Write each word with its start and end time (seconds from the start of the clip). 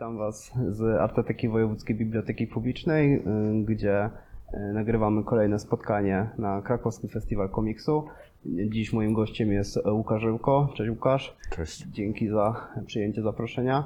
Witam 0.00 0.18
Was 0.18 0.52
z 0.68 1.00
Artoteki 1.00 1.48
Wojewódzkiej 1.48 1.96
Biblioteki 1.96 2.46
Publicznej, 2.46 3.14
y, 3.14 3.22
gdzie 3.64 4.10
y, 4.54 4.72
nagrywamy 4.72 5.24
kolejne 5.24 5.58
spotkanie 5.58 6.30
na 6.38 6.62
Krakowski 6.62 7.08
Festiwal 7.08 7.48
Komiksu. 7.48 8.06
Dziś 8.46 8.92
moim 8.92 9.12
gościem 9.12 9.52
jest 9.52 9.86
Łukasz 9.86 10.22
Żyłko. 10.22 10.68
Cześć 10.74 10.90
Łukasz. 10.90 11.36
Cześć, 11.50 11.86
Dzięki 11.86 12.28
za 12.28 12.68
przyjęcie 12.86 13.22
zaproszenia. 13.22 13.84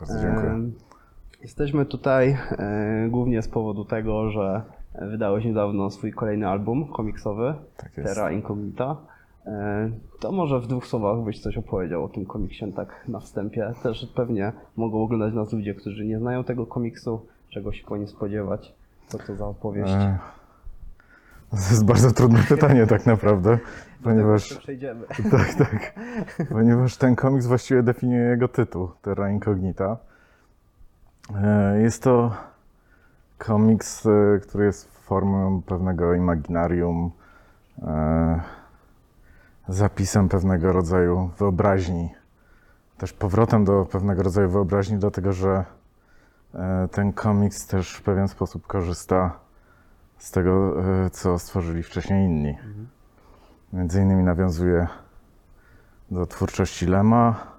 bardzo 0.00 0.20
dziękuję. 0.20 0.60
Jesteśmy 1.42 1.86
tutaj 1.86 2.36
e, 2.58 3.08
głównie 3.10 3.42
z 3.42 3.48
powodu 3.48 3.84
tego, 3.84 4.30
że 4.30 4.62
wydałeś 4.94 5.44
niedawno 5.44 5.90
swój 5.90 6.12
kolejny 6.12 6.48
album 6.48 6.92
komiksowy, 6.92 7.54
Tak 7.76 7.96
jest. 7.96 8.14
Terra 8.14 8.32
Incognita. 8.32 8.96
E, 9.46 9.90
To 10.20 10.32
może 10.32 10.60
w 10.60 10.66
dwóch 10.66 10.86
słowach 10.86 11.24
byś 11.24 11.40
coś 11.40 11.58
opowiedział 11.58 12.04
o 12.04 12.08
tym 12.08 12.26
komiksie 12.26 12.72
tak 12.72 13.04
na 13.08 13.20
wstępie. 13.20 13.72
Też 13.82 14.06
pewnie 14.14 14.52
mogą 14.76 15.02
oglądać 15.02 15.34
nas 15.34 15.52
ludzie, 15.52 15.74
którzy 15.74 16.06
nie 16.06 16.18
znają 16.18 16.44
tego 16.44 16.66
komiksu, 16.66 17.26
czego 17.50 17.72
się 17.72 17.84
po 17.84 17.96
nim 17.96 18.08
spodziewać. 18.08 18.74
Co 19.08 19.18
to 19.18 19.36
za 19.36 19.46
opowieść? 19.46 19.92
To 21.50 21.56
jest 21.56 21.84
bardzo 21.84 22.10
trudne 22.12 22.38
pytanie 22.48 22.86
tak 22.86 23.06
naprawdę, 23.06 23.58
ponieważ, 24.04 24.54
przejdziemy. 24.54 25.06
tak, 25.30 25.54
tak, 25.54 25.94
ponieważ 26.48 26.96
ten 26.96 27.16
komiks 27.16 27.46
właściwie 27.46 27.82
definiuje 27.82 28.22
jego 28.24 28.48
tytuł, 28.48 28.88
Terra 29.02 29.30
Incognita. 29.30 29.96
E, 31.34 31.80
Jest 31.80 32.02
to 32.02 32.36
komiks, 33.38 34.06
e, 34.06 34.38
który 34.42 34.64
jest 34.64 34.98
formą 34.98 35.62
pewnego 35.62 36.14
imaginarium, 36.14 37.10
e, 37.82 38.40
zapisem 39.68 40.28
pewnego 40.28 40.72
rodzaju 40.72 41.30
wyobraźni, 41.38 42.14
też 42.98 43.12
powrotem 43.12 43.64
do 43.64 43.84
pewnego 43.84 44.22
rodzaju 44.22 44.50
wyobraźni, 44.50 44.98
dlatego 44.98 45.32
że 45.32 45.64
e, 46.54 46.88
ten 46.92 47.12
komiks 47.12 47.66
też 47.66 47.94
w 47.96 48.02
pewien 48.02 48.28
sposób 48.28 48.66
korzysta 48.66 49.38
z 50.18 50.30
tego, 50.30 50.82
e, 51.04 51.10
co 51.10 51.38
stworzyli 51.38 51.82
wcześniej 51.82 52.24
inni. 52.26 52.58
Między 53.72 54.02
innymi 54.02 54.24
nawiązuje 54.24 54.86
do 56.10 56.26
twórczości 56.26 56.86
Lema, 56.86 57.56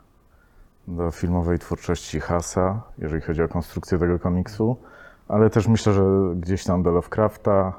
do 0.88 1.12
filmowej 1.12 1.60
twórczości 1.60 2.20
Hasa, 2.20 2.82
jeżeli 2.98 3.22
chodzi 3.22 3.44
o 3.44 3.48
konstrukcję 3.48 4.00
tego 4.00 4.20
komiksu, 4.20 4.78
ale 5.28 5.50
też 5.50 5.68
myślę, 5.68 5.94
że 5.94 6.04
gdzieś 6.36 6.64
tam 6.64 6.84
do 6.84 6.92
Lovecrafta, 6.92 7.74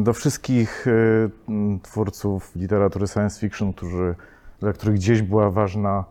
do 0.00 0.12
wszystkich 0.12 0.86
m, 1.48 1.80
twórców 1.80 2.56
literatury 2.56 3.06
science 3.06 3.40
fiction, 3.40 3.72
którzy, 3.72 4.14
dla 4.60 4.72
których 4.72 4.94
gdzieś 4.94 5.22
była 5.22 5.50
ważna, 5.50 6.04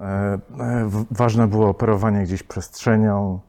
e, 0.00 0.04
e, 0.04 0.90
ważne 1.10 1.46
było 1.48 1.68
operowanie 1.68 2.22
gdzieś 2.22 2.42
przestrzenią, 2.42 3.40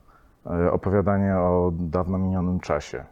e, 0.45 0.71
opowiadanie 0.71 1.35
o 1.35 1.71
dawno 1.79 2.17
minionym 2.17 2.59
czasie. 2.59 3.03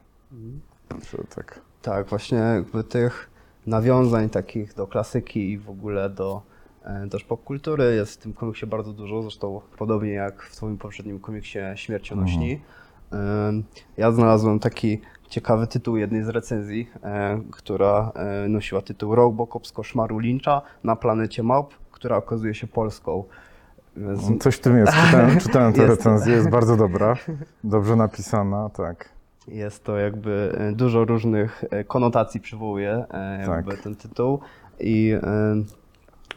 Że 1.12 1.18
tak. 1.36 1.62
Tak, 1.82 2.08
właśnie 2.08 2.38
jakby 2.38 2.84
tych 2.84 3.30
nawiązań 3.68 4.30
takich 4.30 4.74
do 4.74 4.88
klasyki 4.88 5.52
i 5.52 5.58
w 5.58 5.70
ogóle 5.70 6.10
do 6.10 6.42
e, 6.84 7.08
też 7.10 7.24
popkultury 7.24 7.96
jest 7.96 8.14
w 8.14 8.18
tym 8.18 8.34
komiksie 8.34 8.66
bardzo 8.68 8.94
dużo, 8.94 9.22
zresztą 9.22 9.62
podobnie 9.78 10.12
jak 10.12 10.42
w 10.44 10.56
twoim 10.56 10.78
poprzednim 10.78 11.20
komiksie 11.20 11.60
Śmiercionośni. 11.76 12.62
Em, 13.12 13.64
Ja 13.98 14.12
znalazłem 14.12 14.60
taki 14.60 15.02
ciekawy 15.30 15.68
tytuł 15.68 15.98
jednej 15.98 16.24
z 16.24 16.30
recenzji, 16.30 16.90
e, 17.04 17.42
która 17.52 18.12
e, 18.16 18.48
nosiła 18.50 18.82
tytuł 18.82 19.16
Robocop 19.16 19.68
z 19.68 19.72
koszmaru 19.72 20.20
Lyncha 20.20 20.62
na 20.84 20.96
planecie 20.96 21.44
małp, 21.44 21.74
która 21.92 22.18
okazuje 22.18 22.54
się 22.54 22.68
Polską. 22.68 23.24
Więc 23.98 24.30
No, 24.30 24.38
Coś 24.40 24.56
w 24.56 24.60
tym 24.60 24.78
jest. 24.78 24.94
Czytałem, 24.94 25.40
czytałem 25.46 25.74
tę 25.74 25.88
recenzję, 25.88 26.34
jest 26.34 26.50
bardzo 26.50 26.78
dobra, 26.78 27.16
dobrze 27.64 27.96
napisana, 27.96 28.70
tak. 28.70 29.10
Jest 29.48 29.84
to 29.84 29.98
jakby 29.98 30.56
e, 30.58 30.72
dużo 30.72 31.06
różnych 31.06 31.64
e, 31.70 31.84
konotacji 31.84 32.42
przywołuje 32.42 32.92
e, 32.92 33.44
Tak. 33.46 33.56
jakby 33.56 33.78
ten 33.78 33.96
tytuł 33.96 34.40
i 34.80 35.16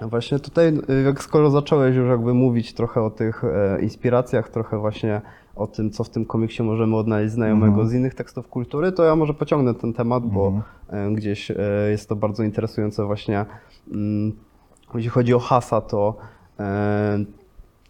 właśnie 0.00 0.38
tutaj 0.38 0.72
jak 1.04 1.22
skoro 1.22 1.50
zacząłeś 1.50 1.96
już 1.96 2.08
jakby 2.08 2.34
mówić 2.34 2.74
trochę 2.74 3.02
o 3.02 3.10
tych 3.10 3.42
inspiracjach, 3.80 4.48
trochę 4.48 4.78
właśnie 4.78 5.20
o 5.56 5.66
tym, 5.66 5.90
co 5.90 6.04
w 6.04 6.10
tym 6.10 6.24
komiksie 6.24 6.62
możemy 6.62 6.96
odnaleźć 6.96 7.32
znajomego 7.32 7.66
Mhm. 7.72 7.88
z 7.88 7.94
innych 7.94 8.14
tekstów 8.14 8.48
kultury, 8.48 8.92
to 8.92 9.04
ja 9.04 9.16
może 9.16 9.34
pociągnę 9.34 9.74
ten 9.74 9.92
temat, 9.92 10.26
bo 10.26 10.46
Mhm. 10.46 11.12
e, 11.12 11.14
gdzieś 11.14 11.50
e, 11.50 11.56
jest 11.90 12.08
to 12.08 12.16
bardzo 12.16 12.42
interesujące 12.42 13.04
właśnie. 13.04 13.46
mm, 13.92 14.32
Jeśli 14.94 15.10
chodzi 15.10 15.34
o 15.34 15.38
Hasa, 15.38 15.80
to 15.80 16.16
e, 16.60 17.18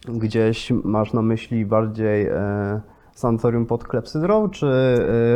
gdzieś 0.09 0.71
masz 0.83 1.13
na 1.13 1.21
myśli 1.21 1.65
bardziej 1.65 2.27
sanatorium 3.13 3.65
pod 3.65 3.83
klepsydrą, 3.83 4.49
czy 4.49 4.67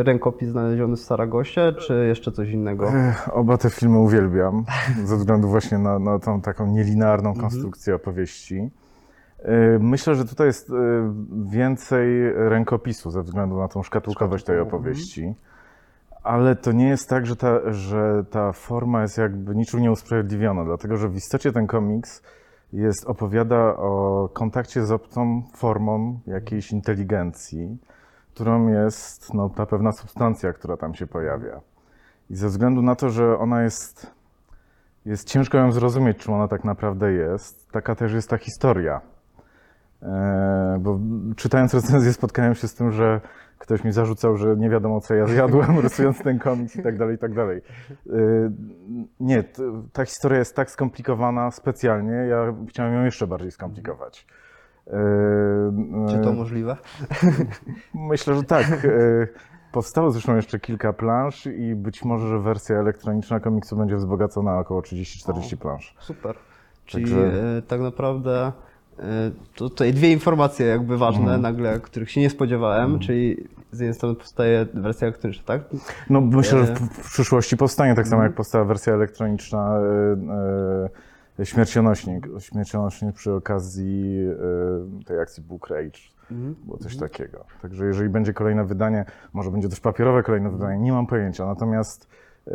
rękopis 0.03 0.49
znaleziony 0.49 0.95
w 0.95 0.99
Saragosie, 0.99 1.73
czy 1.79 2.05
jeszcze 2.07 2.31
coś 2.31 2.49
innego? 2.49 2.91
Oba 3.33 3.57
te 3.57 3.69
filmy 3.69 3.97
uwielbiam, 3.99 4.65
ze 5.03 5.17
względu 5.17 5.47
właśnie 5.47 5.77
na, 5.77 5.99
na 5.99 6.19
tą 6.19 6.41
taką 6.41 6.67
nielinearną 6.67 7.33
konstrukcję 7.35 7.95
opowieści. 7.95 8.69
Y, 9.39 9.79
Myślę, 9.79 10.15
że 10.15 10.25
tutaj 10.25 10.47
jest 10.47 10.69
y, 10.69 10.73
więcej 11.45 12.33
rękopisu 12.33 13.11
ze 13.11 13.23
względu 13.23 13.57
na 13.57 13.67
tą 13.67 13.83
szkatułkowość 13.83 14.45
tej 14.45 14.55
Szkatułkową, 14.55 14.77
opowieści. 14.77 15.35
Ale 16.23 16.55
to 16.55 16.71
nie 16.71 16.87
jest 16.87 17.09
tak, 17.09 17.25
że 17.25 17.35
ta, 17.35 17.73
że 17.73 18.23
ta 18.29 18.51
forma 18.51 19.01
jest 19.01 19.17
jakby 19.17 19.55
niczym 19.55 19.81
nieusprawiedliwiona, 19.81 20.65
dlatego 20.65 20.97
że 20.97 21.09
w 21.09 21.15
istocie 21.15 21.51
ten 21.51 21.67
komiks 21.67 22.21
jest, 22.73 23.05
opowiada 23.05 23.75
o 23.77 24.29
kontakcie 24.33 24.85
z 24.85 24.91
obcą 24.91 25.43
formą 25.55 26.19
jakiejś 26.27 26.71
inteligencji, 26.71 27.77
którą 28.33 28.67
jest 28.67 29.33
no, 29.33 29.49
ta 29.49 29.65
pewna 29.65 29.91
substancja, 29.91 30.53
która 30.53 30.77
tam 30.77 30.95
się 30.95 31.07
pojawia. 31.07 31.61
I 32.29 32.35
ze 32.35 32.47
względu 32.47 32.81
na 32.81 32.95
to, 32.95 33.09
że 33.09 33.37
ona 33.37 33.63
jest, 33.63 34.13
jest 35.05 35.27
ciężko 35.27 35.57
ją 35.57 35.71
zrozumieć, 35.71 36.17
czym 36.17 36.33
ona 36.33 36.47
tak 36.47 36.63
naprawdę 36.63 37.11
jest, 37.11 37.71
taka 37.71 37.95
też 37.95 38.13
jest 38.13 38.29
ta 38.29 38.37
historia. 38.37 39.01
E, 40.03 40.77
bo 40.79 40.99
czytając 41.35 41.73
recenzję 41.73 42.13
spotkałem 42.13 42.55
się 42.55 42.67
z 42.67 42.75
tym, 42.75 42.91
że 42.91 43.21
ktoś 43.57 43.83
mi 43.83 43.91
zarzucał, 43.91 44.37
że 44.37 44.55
nie 44.55 44.69
wiadomo 44.69 45.01
co 45.01 45.13
ja 45.15 45.25
zjadłem 45.25 45.79
rysując 45.83 46.21
ten 46.23 46.39
komiks 46.39 46.75
i 46.75 46.83
tak 46.83 46.97
dalej, 46.97 47.15
i 47.15 47.19
tak 47.19 47.33
dalej. 47.33 47.61
E, 48.09 48.13
nie, 49.19 49.43
ta 49.93 50.05
historia 50.05 50.39
jest 50.39 50.55
tak 50.55 50.71
skomplikowana 50.71 51.51
specjalnie, 51.51 52.11
ja 52.13 52.53
chciałem 52.69 52.93
ją 52.93 53.03
jeszcze 53.03 53.27
bardziej 53.27 53.51
skomplikować. 53.51 54.27
E, 54.87 56.07
Czy 56.09 56.19
to 56.19 56.33
możliwe? 56.33 56.77
Myślę, 57.93 58.35
że 58.35 58.43
tak. 58.43 58.87
Powstało 59.71 60.11
zresztą 60.11 60.35
jeszcze 60.35 60.59
kilka 60.59 60.93
plansz 60.93 61.45
i 61.45 61.75
być 61.75 62.05
może, 62.05 62.27
że 62.27 62.39
wersja 62.39 62.75
elektroniczna 62.79 63.39
komiksu 63.39 63.75
będzie 63.77 63.95
wzbogacona 63.95 64.55
o 64.55 64.59
około 64.59 64.81
30-40 64.81 65.57
plansz. 65.57 65.95
Super. 65.99 66.35
Czyli 66.85 67.03
Także- 67.03 67.61
tak 67.67 67.81
naprawdę 67.81 68.51
e, 68.99 69.03
tutaj 69.55 69.93
dwie 69.93 70.11
informacje 70.11 70.65
jakby 70.65 70.97
ważne, 70.97 71.21
Mhm. 71.23 71.41
nagle, 71.41 71.79
których 71.79 72.11
się 72.11 72.21
nie 72.21 72.29
spodziewałem, 72.29 72.99
czyli 72.99 73.47
z 73.71 73.79
jednej 73.79 73.93
strony 73.93 74.15
powstaje 74.15 74.65
wersja 74.73 75.07
elektroniczna, 75.07 75.43
tak? 75.45 75.61
No 76.09 76.21
myślę, 76.21 76.65
że 76.65 76.71
E, 76.71 76.75
w, 76.75 76.79
w 76.79 77.11
przyszłości 77.13 77.57
powstanie 77.57 77.95
tak 77.95 78.07
samo 78.07 78.23
jak 78.23 78.33
powstała 78.33 78.65
wersja 78.65 78.93
elektroniczna 78.93 79.79
e, 79.79 81.39
e, 81.39 81.45
Śmiercionośnik. 81.45 82.27
Śmiercionośnik 82.39 83.15
przy 83.15 83.33
okazji 83.33 84.17
e, 85.01 85.03
tej 85.05 85.19
akcji 85.19 85.43
Book 85.43 85.67
Rage. 85.69 85.99
Mhm. 86.31 86.55
Było 86.65 86.77
coś 86.77 86.97
takiego. 86.97 87.45
Także 87.61 87.85
jeżeli 87.85 88.09
będzie 88.09 88.33
kolejne 88.33 88.65
wydanie, 88.65 89.05
może 89.33 89.51
będzie 89.51 89.69
też 89.69 89.79
papierowe 89.79 90.23
kolejne 90.23 90.49
wydanie, 90.49 90.79
nie 90.79 90.91
mam 90.91 91.07
pojęcia. 91.07 91.45
Natomiast 91.45 92.07
e, 92.47 92.51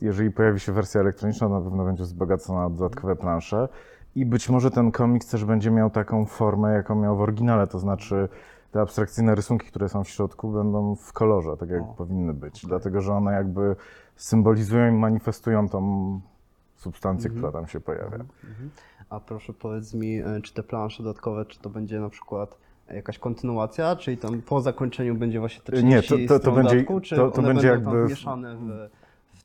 jeżeli 0.00 0.30
pojawi 0.30 0.60
się 0.60 0.72
wersja 0.72 1.00
elektroniczna, 1.00 1.48
na 1.48 1.60
pewno 1.60 1.84
będzie 1.84 2.02
wzbogacona 2.02 2.66
o 2.66 2.70
dodatkowe 2.70 3.16
plansze. 3.16 3.68
I 4.16 4.26
być 4.26 4.48
może 4.48 4.70
ten 4.70 4.92
komiks 4.92 5.26
też 5.26 5.44
będzie 5.44 5.70
miał 5.70 5.90
taką 5.90 6.26
formę, 6.26 6.72
jaką 6.72 6.94
miał 6.94 7.16
w 7.16 7.20
oryginale, 7.20 7.66
to 7.66 7.78
znaczy 7.78 8.28
te 8.72 8.80
abstrakcyjne 8.80 9.34
rysunki, 9.34 9.66
które 9.66 9.88
są 9.88 10.04
w 10.04 10.08
środku, 10.08 10.52
będą 10.52 10.94
w 10.96 11.12
kolorze, 11.12 11.56
tak 11.56 11.70
jak 11.70 11.82
O, 11.82 11.84
powinny 11.84 12.34
być. 12.34 12.66
Dlatego, 12.66 13.00
że 13.00 13.12
one 13.14 13.32
jakby 13.32 13.76
symbolizują 14.16 14.88
i 14.88 14.92
manifestują 14.98 15.68
tą 15.68 16.20
substancję, 16.76 17.30
Mhm. 17.30 17.38
która 17.38 17.60
tam 17.62 17.68
się 17.70 17.80
pojawia. 17.80 18.16
Mhm. 18.44 18.70
A 19.10 19.20
proszę 19.20 19.52
powiedz 19.52 19.94
mi, 19.94 20.16
e, 20.18 20.40
czy 20.42 20.54
te 20.54 20.62
plansze 20.62 21.02
dodatkowe, 21.02 21.44
czy 21.44 21.60
to 21.60 21.70
będzie 21.70 22.00
na 22.00 22.08
przykład 22.08 22.58
jakaś 22.90 23.18
kontynuacja, 23.18 23.96
czyli 23.96 24.16
tam 24.16 24.42
po 24.42 24.60
zakończeniu 24.60 25.14
będzie 25.14 25.40
właśnie 25.40 25.62
te 25.64 25.72
30 25.72 26.14
Nie, 26.16 26.28
to- 26.28 26.34
to- 26.38 26.44
to 26.44 26.52
będzie- 26.52 26.70
dodatku, 26.74 27.00
czy 27.00 27.16
to- 27.16 27.30
to 27.30 27.42
będzie 27.42 27.68
jakby- 27.68 28.06
wmieszane 28.06 28.56
w, 28.56 28.60
w 28.60 29.01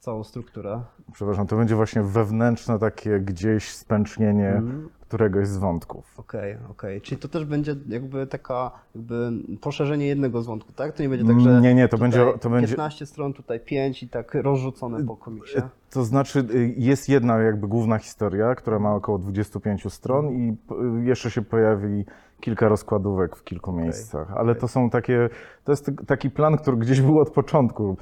całą 0.07 0.23
strukturę? 0.23 0.81
Przepraszam, 1.13 1.47
to 1.47 1.55
będzie 1.55 1.75
właśnie 1.75 2.03
wewnętrzne 2.03 2.79
takie 2.79 3.19
gdzieś 3.19 3.69
spęcznienie 3.71 4.49
Mhm. 4.49 4.89
Któregoś 5.07 5.47
z 5.47 5.57
wątków. 5.57 6.19
Okej, 6.19 6.57
okej. 6.71 7.01
Czyli 7.01 7.21
to 7.21 7.27
też 7.27 7.45
będzie 7.45 7.75
jakby 7.87 8.27
taka, 8.27 8.71
jakby 8.95 9.31
poszerzenie 9.61 10.07
jednego 10.07 10.41
z 10.41 10.47
wątków, 10.47 10.75
tak? 10.75 10.93
To 10.93 11.03
nie 11.03 11.09
będzie 11.09 11.25
tak, 11.25 11.39
że 11.39 11.61
Nie, 11.61 11.73
nie, 11.73 11.87
to 11.87 11.97
będzie, 11.97 12.33
to 12.41 12.49
będzie 12.49 12.67
15 12.67 13.05
stron, 13.05 13.33
tutaj 13.33 13.59
5 13.59 14.03
i 14.03 14.09
tak 14.09 14.33
rozrzucone 14.33 15.05
po 15.05 15.15
komiksie. 15.15 15.57
To 15.89 16.03
znaczy, 16.03 16.39
y, 16.39 16.73
jest 16.77 17.09
jedna 17.09 17.37
jakby 17.37 17.67
główna 17.67 17.97
historia, 17.97 18.55
która 18.55 18.79
ma 18.79 18.95
około 18.95 19.17
25 19.17 19.93
stron 19.93 20.31
i 20.31 20.57
y, 21.01 21.05
jeszcze 21.05 21.31
się 21.31 21.41
pojawi 21.41 22.05
kilka 22.39 22.67
rozkładówek 22.67 23.35
w 23.35 23.43
kilku 23.43 23.71
miejscach, 23.71 24.31
ale 24.35 24.55
to 24.55 24.67
są 24.67 24.89
takie, 24.89 25.29
to 25.63 25.71
jest 25.71 25.91
taki 26.07 26.29
plan, 26.29 26.57
który 26.57 26.77
gdzieś 26.77 27.01
był 27.01 27.19
od 27.19 27.29
początku. 27.29 27.97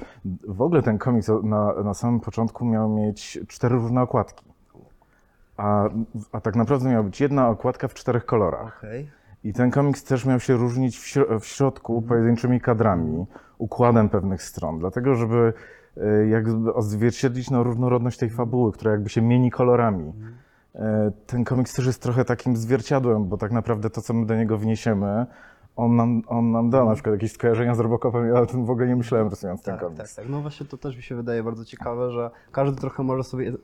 W 0.48 0.62
ogóle 0.62 0.82
ten 0.82 0.98
komiks 0.98 1.30
na, 1.42 1.82
na 1.82 1.94
samym 1.94 2.20
początku 2.20 2.64
miał 2.64 2.88
mieć 2.88 3.38
cztery 3.48 3.74
różne 3.74 4.02
okładki, 4.02 4.44
a, 5.56 5.88
a 6.32 6.40
tak 6.40 6.56
naprawdę 6.56 6.88
miała 6.90 7.02
być 7.02 7.20
jedna 7.20 7.48
okładka 7.48 7.88
w 7.88 7.94
czterech 7.94 8.26
kolorach. 8.26 8.78
Okej. 8.78 9.10
I 9.44 9.52
ten 9.52 9.70
komiks 9.70 10.04
też 10.04 10.24
miał 10.24 10.40
się 10.40 10.54
różnić 10.56 10.98
w, 10.98 11.02
śro- 11.04 11.40
w 11.40 11.46
środku 11.46 12.02
pojedynczymi 12.02 12.60
kadrami, 12.60 13.26
układem 13.58 14.08
pewnych 14.08 14.42
stron, 14.42 14.78
dlatego 14.78 15.14
żeby 15.14 15.52
e, 15.96 16.26
jakby 16.26 16.74
odzwierciedlić 16.74 17.50
no, 17.50 17.62
różnorodność 17.62 18.18
tej 18.18 18.30
fabuły, 18.30 18.72
która 18.72 18.90
jakby 18.92 19.08
się 19.08 19.22
mieni 19.22 19.50
kolorami. 19.50 20.12
E, 20.74 21.10
Ten 21.26 21.44
komiks 21.44 21.74
też 21.74 21.86
jest 21.86 22.02
trochę 22.02 22.24
takim 22.24 22.56
zwierciadłem, 22.56 23.28
bo 23.28 23.36
tak 23.36 23.52
naprawdę 23.52 23.90
to, 23.90 24.00
co 24.00 24.14
my 24.14 24.26
do 24.26 24.36
niego 24.36 24.58
wniesiemy, 24.58 25.26
on 25.76 25.96
nam, 25.96 26.22
on 26.26 26.50
nam 26.50 26.70
da 26.70 26.84
na 26.84 26.94
przykład 26.94 27.12
jakieś 27.14 27.32
skojarzenia 27.32 27.74
z 27.74 27.80
Robocopem, 27.80 28.26
ja 28.26 28.40
o 28.40 28.46
tym 28.46 28.64
w 28.66 28.70
ogóle 28.70 28.86
nie 28.86 28.96
myślałem 28.96 29.28
rysując 29.28 29.62
ten 29.62 29.74
Tak, 29.74 29.80
tak, 29.80 29.90
komiks. 29.96 30.14
tak. 30.14 30.28
No 30.28 30.40
właśnie 30.40 30.66
to 30.66 30.78
też 30.78 30.96
mi 30.96 31.02
się 31.02 31.14
wydaje 31.16 31.42
bardzo 31.42 31.64
ciekawe, 31.64 32.10
że 32.10 32.30
każdy 32.52 32.80
trochę 32.80 33.02
może 33.02 33.24
sobie 33.24 33.48
e, 33.48 33.54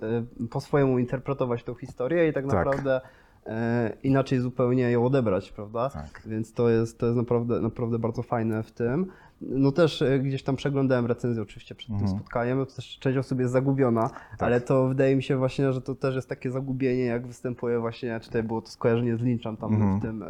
po 0.50 0.60
swojemu 0.60 0.98
interpretować 0.98 1.64
tą 1.64 1.74
historię 1.74 2.28
i 2.28 2.32
tak 2.32 2.44
Tak. 2.46 2.54
naprawdę 2.54 3.00
e, 3.46 3.92
inaczej 4.02 4.38
zupełnie 4.40 4.90
ją 4.90 5.04
odebrać, 5.04 5.52
prawda? 5.52 5.88
Tak. 5.90 6.22
Więc 6.26 6.52
to 6.52 6.68
jest, 6.68 6.98
to 6.98 7.06
jest 7.06 7.18
naprawdę, 7.18 7.60
naprawdę 7.60 7.98
bardzo 7.98 8.22
fajne 8.22 8.62
w 8.62 8.72
tym. 8.72 9.06
No 9.48 9.72
też 9.72 10.02
e, 10.02 10.18
gdzieś 10.18 10.42
tam 10.42 10.56
przeglądałem 10.56 11.06
recenzję 11.06 11.42
oczywiście 11.42 11.74
przed 11.74 11.90
Mhm. 11.90 12.08
tym 12.10 12.18
spotkaniem, 12.18 12.58
no 12.58 12.66
to 12.66 12.74
też 12.76 12.98
część 12.98 13.18
osób 13.18 13.40
jest 13.40 13.52
zagubiona, 13.52 14.08
Tak. 14.08 14.42
ale 14.42 14.60
to 14.60 14.88
wydaje 14.88 15.16
mi 15.16 15.22
się 15.22 15.36
właśnie, 15.36 15.72
że 15.72 15.80
to 15.82 15.94
też 15.94 16.14
jest 16.14 16.28
takie 16.28 16.50
zagubienie, 16.50 17.04
jak 17.04 17.26
występuje 17.26 17.78
właśnie, 17.80 18.20
czy 18.20 18.26
tutaj 18.26 18.42
było 18.42 18.62
to 18.62 18.68
skojarzenie 18.68 19.16
z 19.16 19.20
Lynchem 19.20 19.56
tam 19.56 19.74
Mhm. 19.74 19.98
w, 19.98 20.02
tym, 20.02 20.24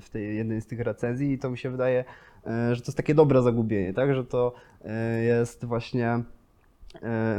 w, 0.00 0.10
tej 0.10 0.36
jednej 0.36 0.60
z 0.60 0.66
tych 0.66 0.80
recenzji 0.80 1.32
i 1.32 1.38
to 1.38 1.50
mi 1.50 1.58
się 1.58 1.70
wydaje, 1.70 2.04
e, 2.46 2.74
że 2.74 2.80
to 2.82 2.86
jest 2.86 2.96
takie 2.96 3.14
dobre 3.14 3.42
zagubienie, 3.42 3.94
tak? 3.94 4.14
Że 4.14 4.24
to 4.24 4.54
e, 4.84 5.22
jest 5.22 5.64
właśnie 5.64 6.22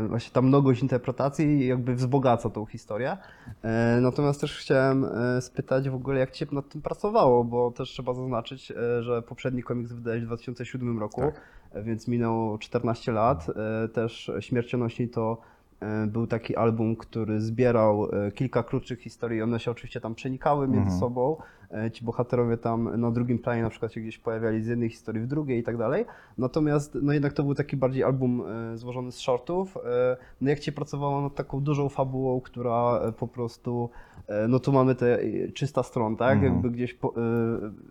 właśnie 0.07 0.33
ta 0.33 0.41
mnogość 0.41 0.81
interpretacji 0.81 1.67
jakby 1.67 1.95
wzbogaca 1.95 2.49
tą 2.49 2.65
historię. 2.65 3.17
E, 3.63 3.99
Natomiast 4.01 4.41
też 4.41 4.57
chciałem 4.59 5.05
e, 5.05 5.41
spytać 5.41 5.89
w 5.89 5.95
ogóle, 5.95 6.19
jak 6.19 6.31
Ci 6.31 6.39
się 6.39 6.55
nad 6.55 6.69
tym 6.69 6.81
pracowało, 6.81 7.43
bo 7.43 7.71
też 7.71 7.89
trzeba 7.89 8.13
zaznaczyć, 8.13 8.71
e, 8.71 9.03
że 9.03 9.21
poprzedni 9.21 9.63
komiks 9.63 9.91
wydałeś 9.91 10.23
w 10.23 10.25
2007 10.25 10.99
roku, 10.99 11.21
Tak. 11.21 11.41
e, 11.73 11.83
więc 11.83 12.07
minęło 12.07 12.57
14 12.57 13.11
lat. 13.11 13.47
E, 13.83 13.87
Też 13.87 14.31
Śmiercionośni 14.39 15.07
to 15.09 15.37
e, 15.41 15.58
był 16.07 16.27
taki 16.27 16.55
album, 16.55 16.95
który 16.95 17.41
zbierał 17.41 18.07
e, 18.27 18.31
kilka 18.31 18.63
krótszych 18.63 18.99
historii. 19.01 19.41
One 19.41 19.59
się 19.59 19.71
oczywiście 19.71 20.01
tam 20.01 20.15
przenikały 20.15 20.67
między 20.67 20.79
Mhm. 20.81 20.99
sobą. 20.99 21.37
E, 21.71 21.91
Ci 21.91 22.05
bohaterowie 22.05 22.57
tam 22.57 23.01
na 23.01 23.11
drugim 23.11 23.39
planie 23.39 23.61
na 23.61 23.69
przykład 23.69 23.93
się 23.93 24.01
gdzieś 24.01 24.17
pojawiali 24.17 24.63
z 24.63 24.67
jednej 24.67 24.89
historii 24.89 25.21
w 25.21 25.27
drugiej 25.27 25.59
i 25.59 25.63
tak 25.63 25.77
dalej. 25.77 26.05
Natomiast 26.37 26.97
no 27.01 27.13
jednak 27.13 27.33
to 27.33 27.43
był 27.43 27.55
taki 27.55 27.77
bardziej 27.77 28.03
album 28.03 28.43
e, 28.73 28.77
złożony 28.77 29.11
z 29.11 29.19
shortów. 29.19 29.77
E, 29.77 30.17
No 30.41 30.49
jak 30.49 30.59
Ci 30.59 30.71
pracowało 30.73 31.21
nad 31.21 31.35
taką 31.35 31.61
dużą 31.61 31.89
fabułą, 31.89 32.41
która 32.41 32.99
e, 33.03 33.11
po 33.11 33.27
prostu, 33.27 33.89
e, 34.27 34.47
no 34.47 34.59
tu 34.59 34.71
mamy 34.73 34.95
te 34.95 35.19
e, 35.21 35.51
300 35.51 35.83
stron, 35.83 36.15
tak? 36.17 36.33
Mhm. 36.33 36.53
Jakby 36.53 36.71
gdzieś 36.71 36.93
po, 36.93 37.07
e, 37.09 37.11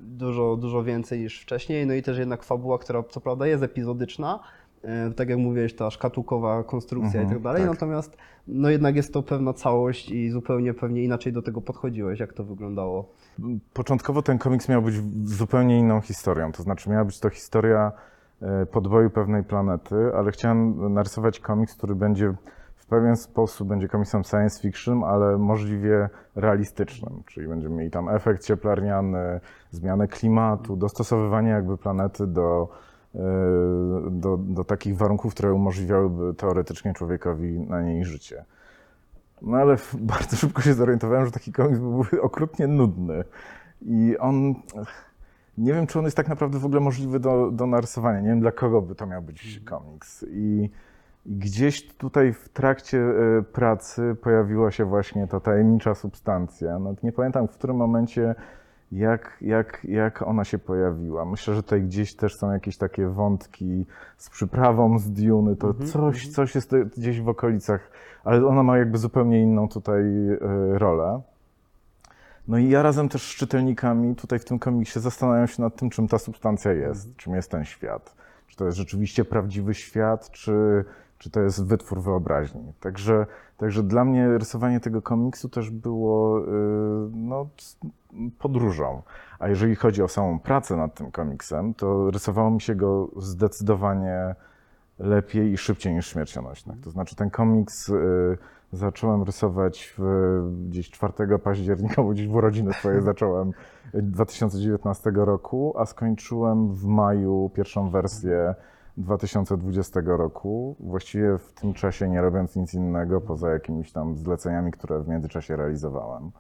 dużo, 0.01 0.57
dużo 0.57 0.85
więcej 0.85 1.21
niż 1.21 1.41
wcześniej. 1.43 1.87
No 1.87 1.95
i 1.95 2.03
też 2.03 2.19
jednak 2.19 2.43
fabuła, 2.43 2.79
która 2.79 3.03
co 3.03 3.21
prawda 3.21 3.47
jest 3.47 3.63
epizodyczna, 3.63 4.41
e, 4.41 4.58
tak 5.17 5.29
jak 5.29 5.39
mówiłeś, 5.39 5.75
ta 5.75 5.91
szkatułkowa 5.91 6.65
konstrukcja 6.65 7.21
Mhm, 7.21 7.27
i 7.27 7.31
tak 7.33 7.43
dalej, 7.43 7.63
tak. 7.63 7.71
natomiast 7.71 8.17
no 8.49 8.71
jednak 8.71 8.97
jest 8.97 9.13
to 9.13 9.23
pewna 9.23 9.53
całość 9.53 10.11
i 10.11 10.31
zupełnie 10.31 10.75
pewnie 10.75 11.05
inaczej 11.05 11.33
do 11.33 11.43
tego 11.43 11.61
podchodziłeś, 11.61 12.21
jak 12.21 12.33
to 12.33 12.45
wyglądało. 12.45 13.09
Początkowo 13.73 14.23
ten 14.23 14.39
komiks 14.39 14.69
miał 14.69 14.83
być 14.83 14.95
zupełnie 15.25 15.79
inną 15.79 16.01
historią, 16.01 16.53
to 16.53 16.63
znaczy 16.63 16.91
miała 16.91 17.05
być 17.05 17.21
to 17.21 17.31
historia 17.31 17.93
e, 18.43 18.67
podboju 18.67 19.11
pewnej 19.11 19.45
planety, 19.45 19.97
ale 20.17 20.31
chciałem 20.31 20.93
narysować 20.95 21.41
komiks, 21.41 21.75
który 21.75 21.95
będzie 21.95 22.35
w 22.77 22.87
pewien 22.87 23.17
sposób 23.17 23.69
będzie 23.69 23.89
komiksem 23.89 24.25
science 24.25 24.63
fiction, 24.63 25.05
ale 25.05 25.39
możliwie 25.39 26.09
realistycznym, 26.37 27.23
czyli 27.27 27.49
będziemy 27.49 27.75
mieli 27.77 27.91
tam 27.91 28.09
efekt 28.09 28.45
cieplarniany, 28.45 29.41
zmianę 29.71 30.09
klimatu, 30.09 30.77
dostosowywanie 30.77 31.51
jakby 31.51 31.79
planety 31.79 32.27
do, 32.27 32.69
e, 32.73 32.88
do, 34.11 34.37
do 34.37 34.65
takich 34.65 34.97
warunków, 34.97 35.35
które 35.35 35.53
umożliwiałyby 35.53 36.35
teoretycznie 36.35 36.95
człowiekowi 36.95 37.61
na 37.61 37.83
niej 37.83 38.05
życie. 38.05 38.45
No 39.43 39.57
ale 39.57 39.77
bardzo 40.13 40.37
szybko 40.37 40.63
się 40.63 40.75
zorientowałem, 40.75 41.27
że 41.27 41.33
taki 41.33 41.53
komiks 41.53 41.79
byłby 41.79 42.23
okrutnie 42.23 42.67
nudny. 42.67 43.25
I 43.83 44.17
on. 44.19 44.55
Nie 45.59 45.73
wiem, 45.73 45.87
czy 45.87 45.99
on 45.99 46.05
jest 46.05 46.17
tak 46.17 46.29
naprawdę 46.29 46.59
w 46.59 46.65
ogóle 46.65 46.81
możliwy 46.81 47.21
do, 47.21 47.51
do 47.51 47.67
narysowania. 47.67 48.21
Nie 48.21 48.29
wiem, 48.29 48.41
dla 48.41 48.53
kogo 48.53 48.83
by 48.83 48.95
to 48.95 49.07
miał 49.07 49.23
być 49.23 49.61
komiks. 49.65 50.25
I, 50.31 50.71
i 51.27 51.37
gdzieś 51.37 51.89
tutaj 51.89 52.33
w 52.33 52.49
trakcie 52.49 52.99
e, 52.99 53.43
pracy 53.43 54.17
pojawiła 54.23 54.71
się 54.71 54.85
właśnie 54.85 55.27
ta 55.27 55.41
tajemnicza 55.41 55.95
substancja. 55.95 56.79
No, 56.79 56.95
nie 57.03 57.13
pamiętam, 57.13 57.49
w 57.49 57.51
którym 57.51 57.77
momencie, 57.77 58.35
jak, 58.93 59.37
jak, 59.41 59.85
jak 59.85 60.23
ona 60.23 60.45
się 60.45 60.59
pojawiła. 60.59 61.25
Myślę, 61.25 61.55
że 61.55 61.63
tutaj 61.63 61.83
gdzieś 61.83 62.15
też 62.17 62.37
są 62.37 62.53
jakieś 62.53 62.77
takie 62.77 63.09
wątki 63.09 63.87
z 64.17 64.31
przyprawą 64.31 64.99
z 64.99 65.11
Duny. 65.11 65.57
To 65.57 65.69
Mhm, 65.69 65.91
coś, 65.91 66.29
coś 66.29 66.55
jest 66.55 66.77
gdzieś 66.97 67.21
w 67.21 67.29
okolicach, 67.29 67.91
ale 68.25 68.47
ona 68.47 68.63
ma 68.63 68.79
jakby 68.79 68.99
zupełnie 68.99 69.43
inną 69.43 69.69
tutaj 69.69 70.03
e, 70.29 70.39
rolę. 70.79 71.21
No 72.49 72.59
i 72.59 72.69
ja 72.69 72.83
razem 72.83 73.09
też 73.09 73.23
z 73.23 73.37
czytelnikami 73.37 74.15
tutaj 74.15 74.39
w 74.39 74.45
tym 74.45 74.59
komiksie 74.59 75.01
zastanawiam 75.01 75.47
się 75.47 75.63
nad 75.63 75.77
tym, 75.77 75.91
czym 75.91 76.09
ta 76.09 76.19
substancja 76.19 76.73
jest, 76.73 77.17
czym 77.17 77.35
jest 77.35 77.51
ten 77.51 77.65
świat. 77.65 78.15
Czy 78.47 78.57
to 78.57 78.65
jest 78.65 78.77
rzeczywiście 78.77 79.25
prawdziwy 79.25 79.75
świat, 79.75 80.31
czy, 80.31 80.85
czy 81.19 81.31
to 81.31 81.41
jest 81.41 81.65
wytwór 81.65 82.03
wyobraźni. 82.03 82.73
Także, 82.81 83.27
także 83.59 83.83
dla 83.83 84.05
mnie 84.05 84.39
rysowanie 84.39 84.81
tego 84.81 85.03
komiksu 85.03 85.49
też 85.49 85.71
było 85.71 86.41
y, 86.41 86.45
no, 87.13 87.49
podróżą. 88.39 89.03
A 89.39 89.49
jeżeli 89.49 89.77
chodzi 89.77 90.03
o 90.03 90.09
samą 90.09 90.39
pracę 90.39 90.77
nad 90.77 90.95
tym 90.95 91.11
komiksem, 91.11 91.75
to 91.75 92.11
rysowało 92.11 92.51
mi 92.51 92.61
się 92.61 92.75
go 92.75 93.09
zdecydowanie 93.17 94.35
lepiej 94.99 95.53
i 95.53 95.59
szybciej 95.59 95.95
niż 95.95 96.07
Śmiercionośnych. 96.07 96.81
To 96.81 96.91
znaczy 96.91 97.17
ten 97.17 97.31
komiks 97.31 97.89
y, 97.89 98.39
zacząłem 98.73 99.23
rysować 99.23 99.95
w, 99.99 100.65
gdzieś 100.69 100.91
4 100.91 101.39
października, 101.39 102.03
bo 102.03 102.09
gdzieś 102.09 102.29
w 102.29 102.35
urodziny 102.35 102.73
swoje 102.73 103.03
zacząłem 103.13 103.53
y, 103.95 104.03
2019 104.03 105.11
roku, 105.15 105.75
a 105.79 105.87
skończyłem 105.87 106.75
w 106.75 106.85
maju 106.85 107.51
pierwszą 107.55 107.91
wersję 107.91 108.55
2020 108.99 110.01
roku. 110.05 110.77
Właściwie 110.81 111.39
w 111.39 111.53
tym 111.53 111.75
czasie 111.75 112.09
nie 112.09 112.21
robiąc 112.21 112.57
nic 112.57 112.75
innego, 112.75 113.21
poza 113.21 113.51
jakimiś 113.51 113.93
tam 113.93 114.17
zleceniami, 114.17 114.73
które 114.73 115.01
w 115.01 115.09
międzyczasie 115.09 115.57
realizowałem. 115.57 116.31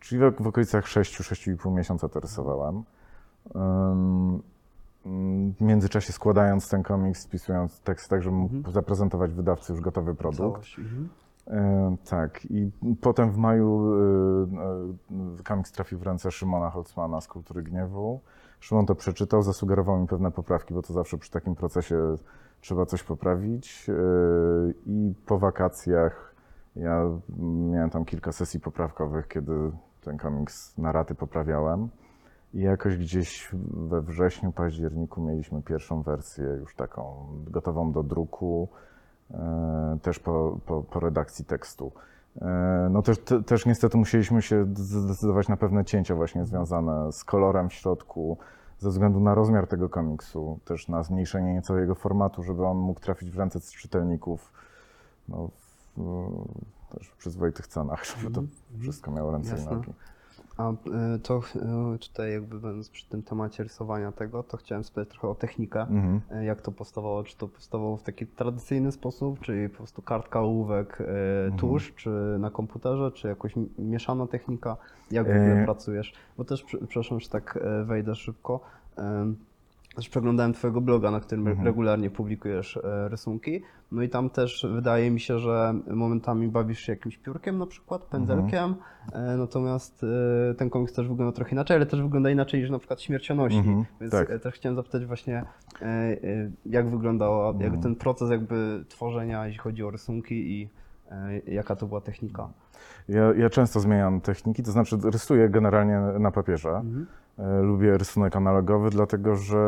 Czyli 0.00 0.20
w, 0.20 0.42
w 0.42 0.46
okolicach 0.46 0.84
6-6,5 0.84 1.72
miesiąca 1.72 2.08
to 2.08 2.20
rysowałem. 2.20 2.82
W 5.56 5.60
międzyczasie 5.60 6.12
składając 6.12 6.68
ten 6.68 6.82
komiks, 6.82 7.20
spisując 7.22 7.80
tekst 7.80 8.10
tak, 8.10 8.22
żeby 8.22 8.36
mógł 8.36 8.56
Mhm. 8.56 8.74
zaprezentować 8.74 9.32
wydawcy 9.34 9.72
już 9.72 9.82
gotowy 9.82 10.14
produkt. 10.14 10.62
Mhm. 10.78 11.08
Tak, 12.10 12.44
i 12.50 12.70
potem 13.00 13.30
w 13.32 13.36
maju 13.36 13.92
e, 13.92 15.40
e, 15.40 15.42
komiks 15.44 15.72
trafił 15.72 15.98
w 15.98 16.02
ręce 16.02 16.30
Szymona 16.30 16.70
Holzmana 16.70 17.20
z 17.20 17.28
Kultury 17.28 17.62
Gniewu. 17.62 18.20
Szymon 18.60 18.86
to 18.86 18.94
przeczytał, 18.94 19.42
zasugerował 19.42 20.00
mi 20.00 20.06
pewne 20.06 20.30
poprawki, 20.30 20.74
bo 20.74 20.82
to 20.82 20.92
zawsze 20.92 21.18
przy 21.18 21.30
takim 21.30 21.54
procesie 21.54 22.14
trzeba 22.60 22.86
coś 22.86 23.02
poprawić. 23.02 23.86
E, 23.88 23.92
I 24.86 25.14
po 25.26 25.38
wakacjach 25.38 26.34
ja 26.76 27.04
miałem 27.70 27.90
tam 27.90 28.04
kilka 28.04 28.32
sesji 28.32 28.60
poprawkowych, 28.60 29.28
kiedy 29.28 29.52
ten 30.04 30.18
komiks 30.18 30.78
na 30.78 30.92
raty 30.92 31.14
poprawiałem. 31.14 31.88
I 32.54 32.60
jakoś 32.60 32.96
gdzieś 32.96 33.48
we 33.88 34.02
wrześniu, 34.02 34.52
październiku 34.52 35.20
mieliśmy 35.20 35.62
pierwszą 35.62 36.02
wersję 36.02 36.44
już 36.44 36.74
taką 36.74 37.26
gotową 37.46 37.92
do 37.92 38.02
druku, 38.02 38.68
e, 39.30 39.98
też 40.02 40.18
po, 40.18 40.58
po, 40.66 40.82
po 40.82 41.00
redakcji 41.00 41.44
tekstu. 41.44 41.92
E, 42.36 42.88
No 42.90 43.02
też, 43.02 43.18
te, 43.18 43.42
też 43.42 43.66
niestety 43.66 43.96
musieliśmy 43.96 44.42
się 44.42 44.66
zdecydować 44.74 45.48
na 45.48 45.56
pewne 45.56 45.84
cięcia 45.84 46.14
właśnie 46.14 46.44
związane 46.44 47.12
z 47.12 47.24
kolorem 47.24 47.68
w 47.68 47.72
środku, 47.72 48.38
ze 48.78 48.90
względu 48.90 49.20
na 49.20 49.34
rozmiar 49.34 49.66
tego 49.66 49.88
komiksu, 49.88 50.58
też 50.64 50.88
na 50.88 51.02
zmniejszenie 51.02 51.54
nieco 51.54 51.78
jego 51.78 51.94
formatu, 51.94 52.42
żeby 52.42 52.66
on 52.66 52.76
mógł 52.76 53.00
trafić 53.00 53.30
w 53.30 53.38
ręce 53.38 53.60
czytelników 53.60 54.52
no, 55.28 55.48
w, 55.96 56.94
też 56.94 57.08
w 57.08 57.16
przyzwoitych 57.16 57.66
cenach, 57.66 58.04
żeby 58.04 58.34
to 58.34 58.42
wszystko 58.80 59.10
miało 59.10 59.30
ręce 59.30 59.56
i 59.62 59.64
nogi. 59.64 59.92
A 60.58 60.70
y, 60.72 61.18
to 61.22 61.40
y, 61.94 61.98
tutaj 61.98 62.32
jakby 62.32 62.60
będąc 62.60 62.90
przy 62.90 63.08
tym 63.08 63.22
temacie 63.22 63.62
rysowania 63.62 64.12
tego, 64.12 64.42
to 64.42 64.56
chciałem 64.56 64.84
spytać 64.84 65.08
trochę 65.08 65.28
o 65.28 65.34
technikę. 65.34 65.80
Mhm. 65.80 66.20
Y, 66.42 66.44
Jak 66.44 66.60
to 66.62 66.72
powstawało? 66.72 67.24
Czy 67.24 67.36
to 67.36 67.48
powstawało 67.48 67.96
w 67.96 68.02
taki 68.02 68.26
tradycyjny 68.26 68.92
sposób, 68.92 69.40
czyli 69.40 69.68
po 69.68 69.76
prostu 69.76 70.02
kartka, 70.02 70.40
ołówek, 70.40 71.00
y, 71.00 71.04
tusz, 71.56 71.94
czy 71.94 72.10
na 72.38 72.50
komputerze, 72.50 73.10
czy 73.12 73.28
jakoś 73.28 73.54
mieszana 73.78 74.26
technika? 74.26 74.76
Jak 75.10 75.26
w 75.26 75.30
ogóle 75.30 75.62
E, 75.62 75.64
pracujesz? 75.64 76.12
Bo 76.36 76.44
też, 76.44 76.64
prze- 76.64 76.78
przepraszam, 76.78 77.20
że 77.20 77.28
tak 77.28 77.58
wejdę 77.84 78.14
szybko. 78.14 78.60
Też 79.98 80.08
przeglądałem 80.08 80.52
Twojego 80.52 80.80
bloga, 80.80 81.10
na 81.10 81.20
którym 81.20 81.48
Mhm. 81.48 81.66
regularnie 81.66 82.10
publikujesz 82.10 82.76
e, 82.76 83.08
rysunki. 83.08 83.62
No 83.92 84.02
i 84.02 84.08
tam 84.08 84.30
też 84.30 84.66
wydaje 84.74 85.10
mi 85.10 85.20
się, 85.20 85.38
że 85.38 85.74
momentami 85.90 86.48
bawisz 86.48 86.80
się 86.80 86.92
jakimś 86.92 87.18
piórkiem 87.18 87.58
na 87.58 87.66
przykład, 87.66 88.02
pędzelkiem. 88.02 88.74
E, 89.12 89.36
Natomiast 89.36 90.04
e, 90.50 90.54
ten 90.54 90.70
komiks 90.70 90.92
też 90.92 91.08
wygląda 91.08 91.32
trochę 91.32 91.52
inaczej, 91.52 91.76
ale 91.76 91.86
też 91.86 92.02
wygląda 92.02 92.30
inaczej 92.30 92.60
niż 92.60 92.70
na 92.70 92.78
przykład 92.78 93.02
śmiercionośni. 93.02 93.58
Mhm, 93.58 93.84
Więc 94.00 94.12
tak. 94.12 94.42
też 94.42 94.54
chciałem 94.54 94.76
zapytać 94.76 95.06
właśnie, 95.06 95.44
jak 96.66 96.90
wyglądał 96.90 97.48
Mhm. 97.50 97.72
jak 97.72 97.82
ten 97.82 97.96
proces 97.96 98.30
jakby 98.30 98.84
tworzenia, 98.88 99.46
jeśli 99.46 99.58
chodzi 99.60 99.84
o 99.84 99.90
rysunki 99.90 100.34
i 100.34 100.68
jaka 101.46 101.76
to 101.76 101.86
była 101.86 102.00
technika. 102.00 102.48
Ja, 103.08 103.34
ja 103.36 103.50
często 103.50 103.80
zmieniam 103.80 104.20
techniki, 104.20 104.62
to 104.62 104.72
znaczy 104.72 104.98
rysuję 105.04 105.48
generalnie 105.48 105.98
na 105.98 106.30
papierze. 106.30 106.70
Mhm. 106.70 107.06
E, 107.38 107.62
Lubię 107.62 107.98
rysunek 107.98 108.36
analogowy, 108.36 108.90
dlatego 108.90 109.36
że 109.36 109.58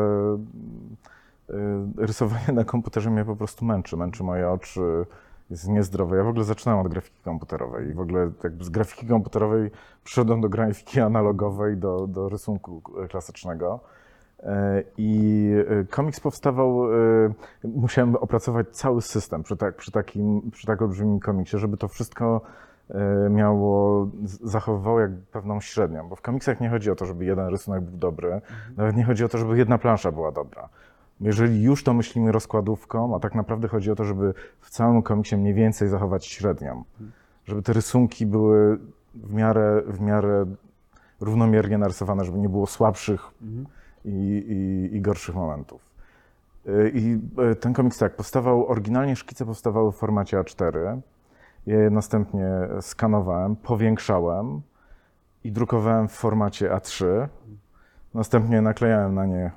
e, 1.49 1.53
rysowanie 1.97 2.53
na 2.53 2.63
komputerze 2.63 3.09
mnie 3.09 3.25
po 3.25 3.35
prostu 3.35 3.65
męczy. 3.65 3.97
Męczy 3.97 4.23
moje 4.23 4.49
oczy, 4.49 5.05
jest 5.49 5.67
niezdrowe. 5.67 6.17
Ja 6.17 6.23
w 6.23 6.27
ogóle 6.27 6.43
zaczynałem 6.45 6.85
od 6.85 6.91
grafiki 6.91 7.21
komputerowej 7.23 7.89
i 7.89 7.93
w 7.93 7.99
ogóle 7.99 8.31
jakby 8.43 8.63
z 8.63 8.69
grafiki 8.69 9.07
komputerowej 9.07 9.71
przyszedłem 10.03 10.41
do 10.41 10.49
grafiki 10.49 10.99
analogowej, 10.99 11.77
do, 11.77 12.07
do 12.07 12.29
rysunku 12.29 12.81
klasycznego. 13.09 13.79
I 14.97 15.49
e, 15.67 15.83
komiks 15.83 16.19
powstawał, 16.19 16.93
e, 16.93 17.33
musiałem 17.63 18.15
opracować 18.15 18.67
cały 18.71 19.01
system 19.01 19.43
przy, 19.43 19.57
tak, 19.57 19.75
przy, 19.75 19.91
takim, 19.91 20.51
przy 20.51 20.67
tak 20.67 20.81
olbrzymim 20.81 21.19
komiksie, 21.19 21.57
żeby 21.57 21.77
to 21.77 21.87
wszystko 21.87 22.41
e, 22.89 23.29
miało, 23.29 24.07
zachowywało 24.43 24.99
jak 24.99 25.11
pewną 25.11 25.61
średnią, 25.61 26.09
bo 26.09 26.15
w 26.15 26.21
komiksach 26.21 26.61
nie 26.61 26.69
chodzi 26.69 26.91
o 26.91 26.95
to, 26.95 27.05
żeby 27.05 27.25
jeden 27.25 27.47
rysunek 27.47 27.81
był 27.81 27.97
dobry, 27.97 28.41
nawet 28.77 28.95
nie 28.95 29.03
chodzi 29.03 29.25
o 29.25 29.29
to, 29.29 29.37
żeby 29.37 29.57
jedna 29.57 29.77
plansza 29.77 30.11
była 30.11 30.31
dobra. 30.31 30.69
Jeżeli 31.21 31.63
już 31.63 31.83
to 31.83 31.93
myślimy 31.93 32.31
rozkładówką, 32.31 33.15
a 33.15 33.19
tak 33.19 33.35
naprawdę 33.35 33.67
chodzi 33.67 33.91
o 33.91 33.95
to, 33.95 34.03
żeby 34.03 34.33
w 34.61 34.69
całym 34.69 35.01
komiksie 35.01 35.37
mniej 35.37 35.53
więcej 35.53 35.87
zachować 35.87 36.25
średnią. 36.25 36.83
Żeby 37.45 37.61
te 37.61 37.73
rysunki 37.73 38.25
były 38.25 38.79
w 39.15 39.33
miarę, 39.33 39.81
w 39.87 39.99
miarę 39.99 40.45
równomiernie 41.19 41.77
narysowane, 41.77 42.25
żeby 42.25 42.39
nie 42.39 42.49
było 42.49 42.67
słabszych 42.67 43.31
i, 44.05 44.09
i, 44.09 44.95
i 44.95 45.01
gorszych 45.01 45.35
momentów. 45.35 45.91
Y, 46.67 46.91
I 46.93 47.19
y, 47.51 47.55
ten 47.55 47.73
komiks 47.73 47.97
tak, 47.97 48.15
powstawał, 48.15 48.67
oryginalnie 48.67 49.15
szkice 49.15 49.45
powstawały 49.45 49.91
w 49.91 49.95
formacie 49.95 50.37
A4. 50.37 50.99
Ja 51.65 51.79
je 51.79 51.89
następnie 51.89 52.47
skanowałem, 52.81 53.55
powiększałem 53.55 54.61
i 55.43 55.51
drukowałem 55.51 56.07
w 56.07 56.11
formacie 56.11 56.69
A3. 56.69 57.27
Następnie 58.13 58.61
naklejałem 58.61 59.15
na 59.15 59.25
nie 59.25 59.51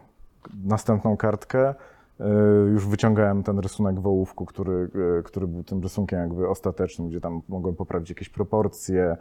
następną 0.64 1.16
kartkę. 1.16 1.74
y, 2.20 2.24
Już 2.72 2.86
wyciągałem 2.86 3.42
ten 3.42 3.58
rysunek 3.58 4.00
w 4.00 4.06
ołówku, 4.06 4.46
który, 4.46 4.90
który 5.24 5.46
był 5.46 5.64
tym 5.64 5.82
rysunkiem 5.82 6.18
jakby 6.20 6.48
ostatecznym, 6.48 7.08
gdzie 7.08 7.20
tam 7.20 7.42
mogłem 7.48 7.76
poprawić 7.76 8.08
jakieś 8.08 8.28
proporcje, 8.28 9.16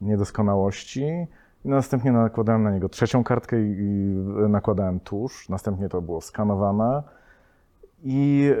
niedoskonałości. 0.00 1.26
I 1.64 1.68
następnie 1.68 2.12
nakładałem 2.12 2.62
na 2.62 2.70
niego 2.70 2.88
trzecią 2.88 3.24
kartkę 3.24 3.60
i, 3.60 4.14
nakładałem 4.48 5.00
tusz. 5.00 5.48
Następnie 5.48 5.88
to 5.88 6.02
było 6.02 6.20
skanowane 6.20 7.02
i 8.02 8.50
y, 8.52 8.56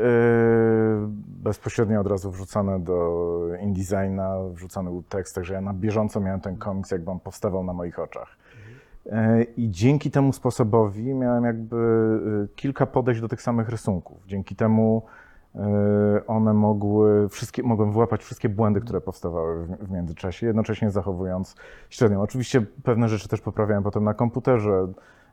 bezpośrednio 1.42 2.00
od 2.00 2.06
razu 2.06 2.30
wrzucane 2.30 2.80
do 2.80 3.38
InDesigna, 3.60 4.36
wrzucany 4.52 4.90
był 4.90 5.02
tekst, 5.02 5.34
także 5.34 5.54
ja 5.54 5.60
na 5.60 5.74
bieżąco 5.74 6.20
miałem 6.20 6.40
ten 6.40 6.56
komiks, 6.56 6.90
jakby 6.90 7.10
on 7.10 7.20
powstawał 7.20 7.64
na 7.64 7.72
moich 7.72 7.98
oczach. 7.98 8.36
E, 9.06 9.42
I 9.42 9.70
dzięki 9.70 10.10
temu 10.10 10.32
sposobowi 10.32 11.14
miałem 11.14 11.44
jakby 11.44 11.76
y, 12.44 12.56
kilka 12.56 12.86
podejść 12.86 13.20
do 13.20 13.28
tych 13.28 13.42
samych 13.42 13.68
rysunków. 13.68 14.26
Dzięki 14.26 14.56
temu 14.56 15.02
one 16.26 16.54
mogły, 16.54 17.28
wszystkie, 17.28 17.62
mogłem 17.62 17.92
wyłapać 17.92 18.24
wszystkie 18.24 18.48
błędy, 18.48 18.80
które 18.80 19.00
powstawały 19.00 19.66
w, 19.66 19.68
w 19.86 19.90
międzyczasie, 19.90 20.46
jednocześnie 20.46 20.90
zachowując 20.90 21.56
średnią. 21.90 22.22
Oczywiście 22.22 22.62
pewne 22.82 23.08
rzeczy 23.08 23.28
też 23.28 23.40
poprawiałem 23.40 23.82
potem 23.82 24.04
na 24.04 24.14
komputerze. 24.14 24.88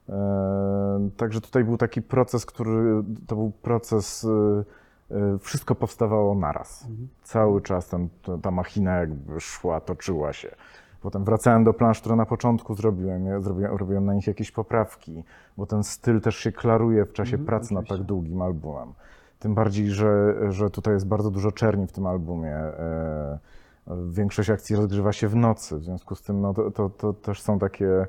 E, 0.10 1.10
Także 1.18 1.42
tutaj 1.42 1.64
był 1.64 1.78
taki 1.78 2.02
proces, 2.02 2.46
który 2.46 3.04
to 3.28 3.36
był 3.36 3.52
proces, 3.52 4.24
y, 4.24 4.66
wszystko 5.40 5.76
powstawało 5.76 6.36
naraz. 6.36 6.88
Cały 7.24 7.62
czas 7.62 7.88
ten, 7.90 8.10
ta- 8.42 8.52
machina 8.52 8.92
jakby 8.96 9.40
szła, 9.42 9.82
toczyła 9.82 10.34
się. 10.34 10.56
Potem 11.02 11.24
wracałem 11.24 11.64
do 11.64 11.74
plansz, 11.74 12.00
które 12.02 12.16
na 12.16 12.26
początku 12.26 12.76
zrobiłem. 12.76 13.42
Zrobiłem, 13.42 13.76
robiłem 13.78 14.06
na 14.06 14.14
nich 14.14 14.28
jakieś 14.28 14.52
poprawki, 14.52 15.24
bo 15.58 15.66
ten 15.66 15.84
styl 15.84 16.22
też 16.22 16.36
się 16.36 16.52
klaruje 16.52 17.06
w 17.06 17.14
czasie 17.14 17.38
pracy 17.38 17.74
nad 17.74 17.88
tak 17.88 18.04
długim 18.04 18.42
albumem. 18.42 18.94
Tym 19.40 19.56
bardziej, 19.56 19.90
że, 19.90 20.36
że 20.50 20.70
tutaj 20.70 20.94
jest 20.94 21.08
bardzo 21.08 21.32
dużo 21.32 21.52
czerni 21.52 21.88
w 21.88 21.92
tym 21.92 22.08
albumie. 22.08 22.56
E, 22.56 23.38
Większość 24.12 24.50
akcji 24.50 24.76
rozgrywa 24.76 25.14
się 25.14 25.28
w 25.28 25.36
nocy, 25.36 25.78
w 25.78 25.84
związku 25.84 26.16
z 26.16 26.22
tym 26.22 26.42
no, 26.42 26.54
to, 26.54 26.72
to, 26.72 26.90
to 26.90 27.14
też 27.14 27.42
są 27.42 27.60
takie 27.60 27.88
e, 27.92 28.08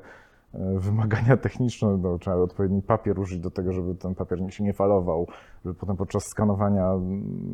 wymagania 0.79 1.37
techniczne. 1.37 1.97
No, 1.97 2.17
trzeba 2.17 2.37
odpowiedni 2.37 2.81
papier 2.81 3.19
użyć 3.19 3.39
do 3.39 3.51
tego, 3.51 3.73
żeby 3.73 3.95
ten 3.95 4.15
papier 4.15 4.53
się 4.53 4.63
nie 4.63 4.73
falował, 4.73 5.27
żeby 5.65 5.75
potem 5.75 5.97
podczas 5.97 6.23
skanowania 6.23 6.93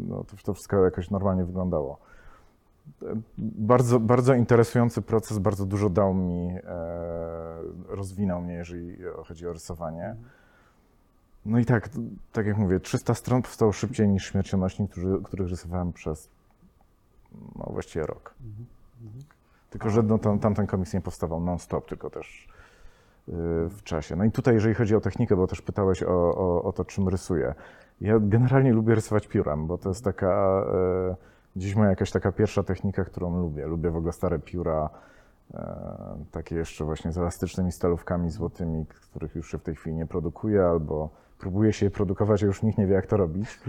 no, 0.08 0.24
to, 0.24 0.38
to 0.44 0.54
wszystko 0.54 0.84
jakoś 0.84 1.10
normalnie 1.10 1.46
wyglądało 1.46 2.00
bardzo, 3.38 4.00
bardzo 4.00 4.34
interesujący 4.34 5.02
proces, 5.02 5.40
bardzo 5.40 5.66
dużo 5.66 5.90
dał 5.90 6.14
mi, 6.14 6.50
e, 6.50 6.62
rozwinął 7.88 8.42
mnie, 8.42 8.54
jeżeli 8.54 8.98
chodzi 9.26 9.48
o 9.48 9.54
rysowanie. 9.54 10.16
No 11.46 11.60
i 11.60 11.66
tak, 11.66 11.90
tak 12.32 12.46
jak 12.46 12.58
mówię, 12.58 12.80
300 12.80 13.14
stron 13.14 13.42
powstało 13.42 13.72
szybciej 13.72 14.08
niż 14.08 14.26
Śmiercionośni, 14.26 14.88
którzy, 14.90 15.20
których 15.24 15.50
rysowałem 15.50 15.94
przez 15.94 16.30
no, 17.56 17.70
właściwie 17.72 18.06
rok. 18.06 18.34
Tylko, 19.70 19.90
że 19.90 20.04
no, 20.04 20.18
tam, 20.18 20.40
tamten 20.40 20.68
komiks 20.68 20.94
nie 20.94 21.02
powstawał 21.02 21.40
non-stop, 21.40 21.88
tylko 21.88 22.10
też 22.10 22.48
y, 23.30 23.32
w 23.70 23.84
czasie. 23.84 24.16
No 24.16 24.24
i 24.24 24.32
tutaj, 24.32 24.54
jeżeli 24.54 24.76
chodzi 24.76 24.96
o 24.96 25.02
technikę, 25.02 25.36
bo 25.36 25.48
też 25.48 25.62
pytałeś 25.62 26.04
o, 26.04 26.36
o, 26.38 26.64
o 26.64 26.74
to, 26.74 26.86
czym 26.86 27.10
rysuję. 27.10 27.56
Ja 28.02 28.20
generalnie 28.20 28.74
lubię 28.74 28.96
rysować 28.96 29.28
piórem, 29.28 29.68
bo 29.68 29.78
to 29.78 29.90
jest 29.90 30.04
taka, 30.04 30.66
e, 30.74 31.16
gdzieś 31.56 31.76
moja 31.76 31.90
jakaś 31.90 32.12
taka 32.12 32.32
pierwsza 32.32 32.64
technika, 32.64 33.06
którą 33.06 33.38
lubię. 33.38 33.68
Lubię 33.68 33.92
w 33.92 33.96
ogóle 33.96 34.14
stare 34.14 34.40
pióra, 34.40 34.90
e, 35.54 36.16
takie 36.32 36.56
jeszcze 36.56 36.86
właśnie 36.86 37.12
z 37.12 37.18
elastycznymi 37.18 37.72
stalówkami 37.72 38.30
złotymi, 38.30 38.86
których 38.86 39.36
już 39.36 39.52
się 39.52 39.58
w 39.58 39.64
tej 39.64 39.76
chwili 39.76 39.96
nie 39.96 40.06
produkuje, 40.06 40.66
albo 40.66 41.10
próbuje 41.44 41.74
się 41.74 41.86
je 41.86 41.92
produkować, 41.92 42.44
a 42.44 42.46
już 42.46 42.64
nikt 42.64 42.78
nie 42.78 42.88
wie, 42.88 42.94
jak 42.94 43.08
to 43.08 43.18
robić, 43.18 43.60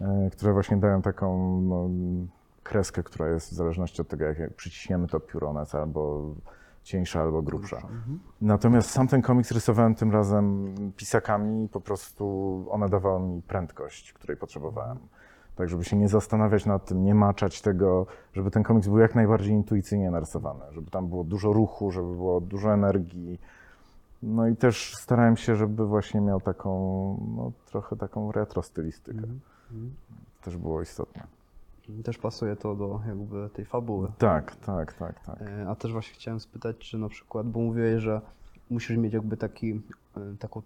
e, 0.00 0.30
które 0.32 0.52
właśnie 0.52 0.76
dają 0.76 1.02
taką 1.02 1.60
no, 1.60 1.88
kreskę, 2.62 3.02
która 3.02 3.28
jest 3.28 3.50
w 3.52 3.54
zależności 3.54 4.02
od 4.02 4.08
tego, 4.08 4.24
jak 4.24 4.54
przyciśniemy 4.54 5.08
to 5.08 5.20
pióro, 5.20 5.48
ona 5.48 5.60
jest 5.60 5.74
albo 5.74 6.34
cieńsza, 6.82 7.20
albo 7.20 7.42
grubsza. 7.42 7.76
Natomiast 8.40 8.90
sam 8.90 9.08
ten 9.08 9.22
komiks 9.22 9.50
rysowałem 9.50 9.94
tym 9.94 10.12
razem 10.12 10.74
pisakami, 10.96 11.68
po 11.68 11.80
prostu 11.80 12.24
one 12.70 12.88
dawały 12.88 13.20
mi 13.20 13.42
prędkość, 13.42 14.12
której 14.12 14.36
potrzebowałem. 14.36 14.98
Tak, 15.56 15.68
żeby 15.68 15.84
się 15.84 15.96
nie 15.96 16.08
zastanawiać 16.08 16.66
nad 16.66 16.84
tym, 16.84 17.04
nie 17.04 17.14
maczać 17.14 17.60
tego, 17.62 18.06
żeby 18.32 18.50
ten 18.50 18.62
komiks 18.62 18.88
był 18.88 18.98
jak 18.98 19.14
najbardziej 19.14 19.52
intuicyjnie 19.52 20.10
narysowany, 20.10 20.64
żeby 20.72 20.90
tam 20.90 21.08
było 21.08 21.24
dużo 21.24 21.52
ruchu, 21.52 21.90
żeby 21.90 22.14
było 22.14 22.40
dużo 22.40 22.72
energii. 22.72 23.40
No 24.22 24.48
i 24.48 24.56
też 24.56 24.94
starałem 24.96 25.36
się, 25.36 25.56
żeby 25.56 25.86
właśnie 25.86 26.20
miał 26.20 26.40
taką, 26.40 26.70
no, 27.36 27.52
trochę 27.66 27.96
taką 27.96 28.32
retro 28.32 28.62
stylistykę. 28.62 29.22
Też 30.42 30.56
było 30.56 30.82
istotne. 30.82 31.22
Też 32.04 32.18
pasuje 32.18 32.56
to 32.56 32.74
do 32.74 33.00
jakby 33.06 33.50
tej 33.54 33.64
fabuły. 33.64 34.08
Tak, 34.18 34.56
tak, 34.56 34.92
tak, 34.92 35.20
tak. 35.26 35.42
E, 35.42 35.68
A 35.68 35.74
też 35.74 35.92
właśnie 35.92 36.14
chciałem 36.14 36.40
spytać, 36.40 36.78
czy 36.78 36.98
na 36.98 37.08
przykład, 37.08 37.46
bo 37.48 37.60
mówiłeś, 37.60 38.02
że 38.02 38.20
musisz 38.70 38.96
mieć 38.96 39.12
jakby 39.14 39.36
taki, 39.36 39.82
e, 40.16 40.20
taką, 40.38 40.62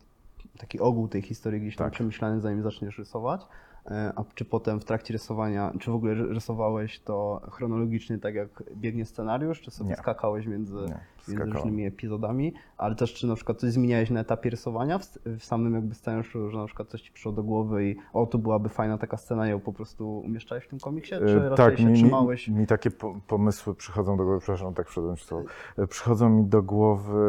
taki 0.58 0.80
ogół 0.80 1.08
tej 1.08 1.22
historii 1.22 1.60
gdzieś 1.60 1.76
tam 1.76 1.86
Tak. 1.86 1.92
przemyślany, 1.92 2.40
zanim 2.40 2.62
zaczniesz 2.62 2.98
rysować. 2.98 3.46
E, 3.90 4.12
A 4.16 4.24
czy 4.34 4.44
potem 4.44 4.80
w 4.80 4.84
trakcie 4.84 5.12
rysowania, 5.12 5.72
czy 5.80 5.90
w 5.90 5.94
ogóle 5.94 6.14
ry- 6.14 6.28
rysowałeś 6.34 7.00
to 7.00 7.40
chronologicznie, 7.50 8.18
tak 8.18 8.34
jak 8.34 8.48
biegnie 8.76 9.04
scenariusz, 9.04 9.60
czy 9.60 9.70
sobie 9.70 9.90
Nie. 9.90 9.96
skakałeś 9.96 10.46
między, 10.46 10.74
Nie, 10.74 11.34
między 11.38 11.52
różnymi 11.52 11.86
epizodami, 11.86 12.54
ale 12.78 12.94
też 12.94 13.14
czy 13.14 13.26
na 13.26 13.34
przykład 13.34 13.58
coś 13.58 13.70
zmieniałeś 13.70 14.10
na 14.10 14.20
etapie 14.20 14.50
rysowania 14.50 14.98
w, 14.98 15.06
w 15.38 15.44
samym 15.44 15.74
jakby 15.74 15.94
scenariuszu, 15.94 16.50
że 16.50 16.58
na 16.58 16.66
przykład 16.66 16.88
coś 16.88 17.02
ci 17.02 17.12
przyszło 17.12 17.32
do 17.32 17.42
głowy 17.42 17.84
i 17.84 17.96
o, 18.12 18.26
tu 18.26 18.38
byłaby 18.38 18.68
fajna 18.68 18.98
taka 18.98 19.16
scena 19.16 19.46
i 19.46 19.50
ją 19.50 19.60
po 19.60 19.72
prostu 19.72 20.18
umieszczałeś 20.18 20.64
w 20.64 20.68
tym 20.68 20.78
komiksie, 20.80 21.14
czy 21.18 21.36
E, 21.40 21.48
raczej 21.48 21.56
tak, 21.56 21.78
się 21.78 21.84
mi, 21.86 21.92
mi, 21.92 21.98
trzymałeś? 21.98 22.48
mi 22.48 22.66
takie 22.66 22.90
po, 22.90 23.14
pomysły 23.28 23.74
przychodzą 23.74 24.16
do 24.16 24.24
głowy, 24.24 24.38
przepraszam, 24.40 24.74
tak 24.74 24.88
wszedłem 24.88 25.16
w 25.16 25.22
słowo. 25.22 25.44
E, 25.78 25.86
Przychodzą 25.86 26.28
mi 26.30 26.44
do 26.44 26.62
głowy 26.62 27.20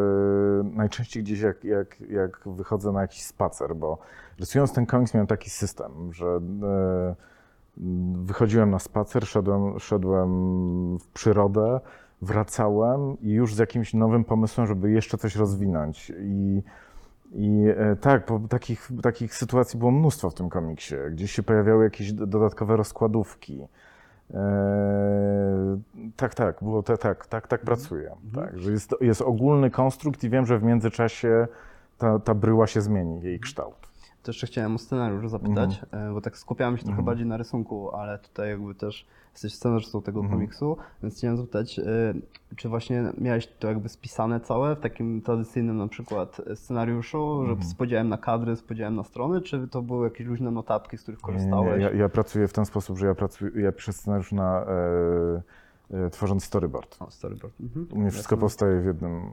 najczęściej 0.63 1.23
gdzieś 1.23 1.39
jak, 1.39 1.63
jak, 1.63 1.99
jak 2.09 2.41
wychodzę 2.45 2.91
na 2.91 3.01
jakiś 3.01 3.21
spacer, 3.23 3.75
bo 3.75 3.97
rysując 4.39 4.73
ten 4.73 4.85
komiks 4.85 5.13
miałem 5.13 5.27
taki 5.27 5.49
system, 5.49 6.13
że 6.13 6.25
e, 6.25 7.15
wychodziłem 8.13 8.69
na 8.71 8.79
spacer, 8.79 9.27
szedłem, 9.27 9.79
szedłem 9.79 10.29
w 10.97 11.07
przyrodę, 11.07 11.79
wracałem 12.21 13.17
i 13.21 13.29
już 13.29 13.55
z 13.55 13.57
jakimś 13.57 13.93
nowym 13.93 14.23
pomysłem, 14.23 14.67
żeby 14.67 14.91
jeszcze 14.91 15.17
coś 15.17 15.35
rozwinąć. 15.35 16.11
I, 16.19 16.63
i 17.31 17.65
e, 17.77 17.95
tak, 17.95 18.25
bo 18.27 18.39
takich, 18.47 18.89
takich 19.03 19.35
sytuacji 19.35 19.79
było 19.79 19.91
mnóstwo 19.91 20.29
w 20.29 20.33
tym 20.33 20.49
komiksie. 20.49 20.95
Gdzieś 21.11 21.31
się 21.31 21.43
pojawiały 21.43 21.83
jakieś 21.83 22.13
do- 22.13 22.27
dodatkowe 22.27 22.77
rozkładówki. 22.77 23.67
E, 24.33 25.79
tak, 26.15 26.35
tak, 26.35 26.57
było 26.61 26.83
te, 26.83 26.97
tak, 26.97 27.25
tak, 27.25 27.47
tak 27.47 27.61
pracuję. 27.61 28.15
Tak, 28.35 28.59
że 28.59 28.71
jest, 28.71 28.95
jest 29.01 29.21
ogólny 29.21 29.71
konstrukt 29.71 30.23
i 30.23 30.29
wiem, 30.29 30.45
że 30.45 30.59
w 30.59 30.63
międzyczasie 30.63 31.47
ta, 31.97 32.19
ta 32.19 32.33
bryła 32.33 32.67
się 32.67 32.81
zmieni, 32.81 33.21
jej 33.21 33.39
kształt. 33.39 33.87
Jeszcze 34.27 34.47
chciałem 34.47 34.75
o 34.75 34.77
scenariusz 34.77 35.29
zapytać, 35.29 35.79
Mhm. 35.83 36.09
e, 36.09 36.13
bo 36.13 36.21
tak 36.21 36.37
skupiałem 36.37 36.77
się 36.77 36.83
trochę 36.85 37.03
bardziej 37.03 37.25
na 37.25 37.37
rysunku, 37.37 37.91
ale 37.95 38.19
tutaj 38.19 38.49
jakby 38.49 38.75
też 38.75 39.05
jesteś 39.33 39.53
scenarzystą 39.55 40.01
tego 40.01 40.19
Mhm. 40.19 40.39
komiksu, 40.39 40.77
więc 41.03 41.17
chciałem 41.17 41.37
zapytać, 41.37 41.79
e, 41.79 41.83
czy 42.55 42.69
właśnie 42.69 43.03
miałeś 43.17 43.47
to 43.59 43.67
jakby 43.67 43.89
spisane 43.89 44.39
całe 44.39 44.75
w 44.75 44.79
takim 44.79 45.21
tradycyjnym 45.21 45.77
na 45.77 45.87
przykład 45.87 46.41
scenariuszu, 46.55 47.43
że 47.45 47.51
Mhm. 47.51 47.69
z 47.69 47.75
podziałem 47.75 48.09
na 48.09 48.17
kadry, 48.17 48.55
z 48.55 48.61
podziałem 48.63 48.95
na 48.95 49.03
strony, 49.03 49.41
czy 49.41 49.67
to 49.67 49.81
były 49.81 50.03
jakieś 50.07 50.27
luźne 50.27 50.51
notatki, 50.51 50.97
z 50.97 51.01
których 51.01 51.19
Nie, 51.23 51.27
nie, 51.27 51.33
korzystałeś? 51.33 51.77
nie. 51.79 51.83
Ja, 51.85 51.91
ja 51.91 52.09
pracuję 52.09 52.47
w 52.47 52.53
ten 52.53 52.65
sposób, 52.65 52.97
że 52.97 53.05
ja 53.05 53.15
pracuję, 53.15 53.51
ja 53.61 53.71
piszę 53.71 53.93
scenariusz 53.93 54.31
na, 54.31 54.61
e, 54.61 55.41
tworząc 56.11 56.43
storyboard. 56.43 56.97
O, 56.99 57.11
storyboard. 57.11 57.53
Mhm. 57.61 57.87
U 57.91 57.99
mnie 57.99 58.11
wszystko 58.11 58.37
powstaje 58.37 58.81
w 58.81 58.85
jednym, 58.85 59.31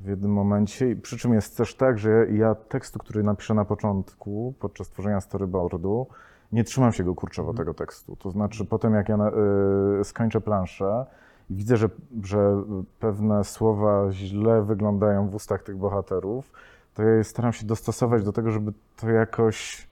w 0.00 0.08
jednym 0.08 0.32
momencie. 0.32 0.90
I 0.90 0.96
Przy 0.96 1.18
czym 1.18 1.34
jest 1.34 1.56
też 1.56 1.74
tak, 1.74 1.98
że 1.98 2.26
ja 2.32 2.54
tekstu, 2.54 2.98
który 2.98 3.22
napiszę 3.22 3.54
na 3.54 3.64
początku, 3.64 4.54
podczas 4.60 4.88
tworzenia 4.88 5.20
storyboardu, 5.20 6.06
nie 6.52 6.64
trzymam 6.64 6.92
się 6.92 7.04
go 7.04 7.14
kurczowo 7.14 7.54
tego 7.54 7.74
tekstu. 7.74 8.16
To 8.16 8.30
znaczy, 8.30 8.64
potem 8.64 8.94
jak 8.94 9.08
ja 9.08 9.16
y, 10.00 10.04
skończę 10.04 10.40
planszę 10.40 11.06
i 11.50 11.54
widzę, 11.54 11.76
że, 11.76 11.88
że 12.22 12.62
pewne 13.00 13.44
słowa 13.44 14.12
źle 14.12 14.62
wyglądają 14.62 15.28
w 15.28 15.34
ustach 15.34 15.62
tych 15.62 15.76
bohaterów, 15.76 16.52
to 16.94 17.02
ja 17.02 17.10
je 17.10 17.24
staram 17.24 17.52
się 17.52 17.66
dostosować 17.66 18.24
do 18.24 18.32
tego, 18.32 18.50
żeby 18.50 18.72
to 18.96 19.10
jakoś 19.10 19.88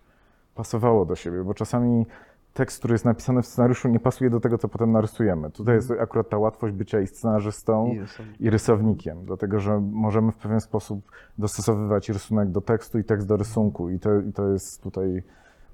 pasowało 0.54 1.04
do 1.04 1.16
siebie, 1.16 1.44
bo 1.44 1.54
czasami 1.54 2.06
tekst, 2.54 2.78
który 2.78 2.94
jest 2.94 3.04
napisany 3.04 3.42
w 3.42 3.46
scenariuszu, 3.46 3.88
nie 3.88 4.00
pasuje 4.00 4.30
do 4.30 4.40
tego, 4.40 4.58
co 4.58 4.68
potem 4.68 4.92
narysujemy. 4.92 5.50
Tutaj 5.50 5.74
jest 5.74 5.90
akurat 5.90 6.28
ta 6.28 6.38
łatwość 6.38 6.74
bycia 6.74 7.00
i 7.00 7.06
scenarzystą, 7.06 7.86
I 7.86 8.00
rysownik. 8.00 8.40
i 8.40 8.50
rysownikiem, 8.50 9.24
dlatego 9.24 9.60
że 9.60 9.80
możemy 9.80 10.32
w 10.32 10.36
pewien 10.36 10.60
sposób 10.60 11.10
dostosowywać 11.38 12.08
rysunek 12.08 12.50
do 12.50 12.60
tekstu 12.60 12.98
i 12.98 13.04
tekst 13.04 13.28
do 13.28 13.36
rysunku 13.36 13.90
i 13.90 13.98
to, 13.98 14.20
i 14.20 14.32
to 14.32 14.48
jest 14.48 14.82
tutaj, 14.82 15.22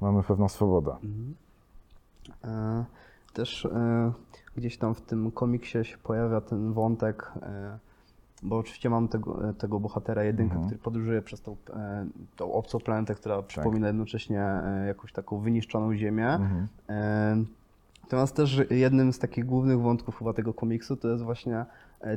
mamy 0.00 0.22
pewną 0.22 0.48
swobodę. 0.48 0.96
E, 2.44 2.84
Też 3.32 3.64
e, 3.64 4.12
gdzieś 4.56 4.78
tam 4.78 4.94
w 4.94 5.00
tym 5.00 5.30
komiksie 5.30 5.84
się 5.84 5.98
pojawia 5.98 6.40
ten 6.40 6.72
wątek, 6.72 7.32
e, 7.42 7.78
bo 8.42 8.58
oczywiście 8.58 8.90
mam 8.90 9.08
tego, 9.08 9.52
tego 9.58 9.80
bohatera 9.80 10.24
jedynkę, 10.24 10.52
Mhm. 10.54 10.66
który 10.68 10.82
podróżuje 10.82 11.22
przez 11.22 11.42
tą, 11.42 11.56
e, 11.74 12.06
tą 12.36 12.52
obcą 12.52 12.78
planetę, 12.78 13.14
która 13.14 13.42
przypomina 13.42 13.86
jednocześnie 13.86 14.42
e, 14.42 14.84
jakąś 14.86 15.12
taką 15.12 15.38
wyniszczoną 15.38 15.94
ziemię. 15.94 16.28
Mhm. 16.28 16.68
E, 16.88 17.44
Natomiast 18.02 18.36
też 18.36 18.60
jednym 18.70 19.12
z 19.12 19.18
takich 19.18 19.46
głównych 19.46 19.80
wątków 19.80 20.18
chyba 20.18 20.32
tego 20.32 20.54
komiksu 20.54 20.96
to 20.96 21.08
jest 21.08 21.22
właśnie 21.24 21.66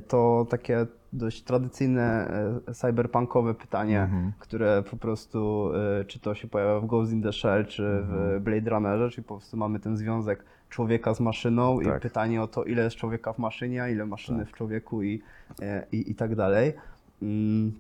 to 0.08 0.46
takie 0.50 0.86
dość 1.14 1.44
tradycyjne 1.44 2.32
cyberpunkowe 2.74 3.54
pytanie, 3.54 4.02
Mhm. 4.02 4.32
które 4.40 4.84
po 4.92 4.98
prostu, 4.98 5.70
czy 6.08 6.20
to 6.20 6.36
się 6.36 6.48
pojawia 6.48 6.80
w 6.80 6.86
Ghost 6.86 7.12
in 7.12 7.22
the 7.24 7.34
Shell, 7.34 7.66
czy 7.66 7.84
Mhm. 7.84 8.40
w 8.40 8.44
Blade 8.44 8.70
Runnerze, 8.70 9.10
czyli 9.10 9.24
po 9.24 9.38
prostu 9.38 9.58
mamy 9.58 9.80
ten 9.80 9.98
związek 9.98 10.46
człowieka 10.74 11.14
z 11.14 11.20
maszyną 11.20 11.82
i 11.82 11.86
Tak. 11.86 12.02
pytanie 12.02 12.42
o 12.42 12.48
to, 12.48 12.64
ile 12.64 12.84
jest 12.84 12.96
człowieka 12.96 13.34
w 13.34 13.40
maszynie, 13.40 13.84
a 13.84 13.90
ile 13.90 14.06
maszyny 14.06 14.46
w 14.46 14.52
człowieku 14.52 15.04
i, 15.04 15.22
e, 15.62 15.86
i, 15.92 16.12
i 16.12 16.16
tak 16.16 16.36
dalej. 16.36 16.74
Mm, 17.22 17.74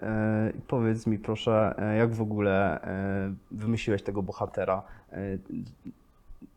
e, 0.00 0.50
i 0.58 0.60
Powiedz 0.60 1.06
mi 1.06 1.18
proszę, 1.18 1.74
e, 1.78 1.96
jak 1.96 2.14
w 2.14 2.20
ogóle 2.20 2.82
e, 2.82 3.34
wymyśliłeś 3.50 4.02
tego 4.02 4.22
bohatera? 4.22 4.82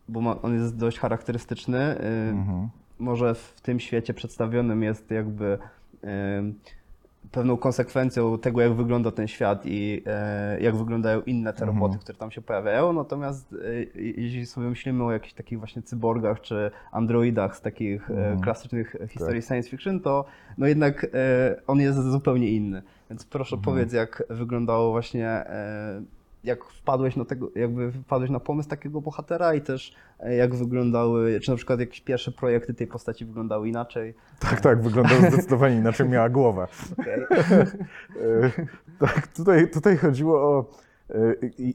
Bo 0.10 0.22
ma, 0.22 0.42
on 0.42 0.54
jest 0.54 0.78
dość 0.78 1.00
charakterystyczny. 1.00 1.98
Mhm. 2.30 2.70
może 3.00 3.36
w 3.36 3.62
tym 3.62 3.80
świecie 3.80 4.14
przedstawionym 4.14 4.84
jest 4.84 5.12
jakby 5.12 5.58
pewną 7.32 7.58
konsekwencją 7.58 8.38
tego, 8.40 8.62
jak 8.62 8.74
wygląda 8.74 9.12
ten 9.12 9.28
świat 9.28 9.62
i 9.66 10.04
e, 10.06 10.60
jak 10.62 10.76
wyglądają 10.76 11.22
inne 11.22 11.54
te 11.54 11.60
Mhm. 11.64 11.78
roboty, 11.82 12.00
które 12.00 12.18
tam 12.18 12.32
się 12.32 12.42
pojawiają. 12.42 12.94
Natomiast 12.94 13.54
e, 13.54 14.02
jeśli 14.02 14.46
sobie 14.46 14.68
myślimy 14.68 15.04
o 15.04 15.12
jakichś 15.12 15.34
takich 15.34 15.60
właśnie 15.60 15.82
cyborgach 15.82 16.42
czy 16.42 16.72
androidach 16.92 17.58
z 17.58 17.62
takich 17.62 18.10
e, 18.10 18.14
Mhm. 18.14 18.40
klasycznych 18.40 18.96
historii 19.10 19.42
science 19.42 19.70
fiction, 19.70 20.00
to 20.00 20.26
no 20.58 20.68
jednak 20.68 21.04
e, 21.14 21.56
on 21.68 21.80
jest 21.80 22.00
zupełnie 22.04 22.50
inny. 22.50 22.82
Więc 23.10 23.26
proszę 23.26 23.56
Mhm. 23.56 23.64
powiedz, 23.76 23.94
jak 23.94 24.24
wyglądało 24.30 24.92
właśnie 24.92 25.28
e, 25.30 26.02
jak 26.46 26.66
wpadłeś 26.66 27.16
na 27.16 27.26
tego, 27.26 27.52
jakby 27.56 27.92
wpadłeś 27.92 28.30
na 28.30 28.40
pomysł 28.40 28.70
takiego 28.70 29.02
bohatera 29.02 29.54
i 29.54 29.62
też 29.62 29.96
e, 30.20 30.36
jak 30.36 30.56
wyglądały, 30.56 31.40
czy 31.40 31.52
na 31.52 31.58
przykład 31.58 31.80
jakieś 31.80 32.02
pierwsze 32.02 32.32
projekty 32.32 32.74
tej 32.74 32.88
postaci 32.88 33.26
wyglądały 33.26 33.70
inaczej. 33.70 34.14
Tak, 34.40 34.62
tak, 34.62 34.82
wyglądał 34.82 35.18
zdecydowanie 35.32 35.76
inaczej, 35.76 36.10
miała 36.10 36.30
głowę. 36.30 36.68
E, 38.22 38.52
tak, 39.00 39.28
tutaj, 39.28 39.70
tutaj 39.70 39.98
chodziło 39.98 40.42
o 40.42 40.72
e, 41.10 41.16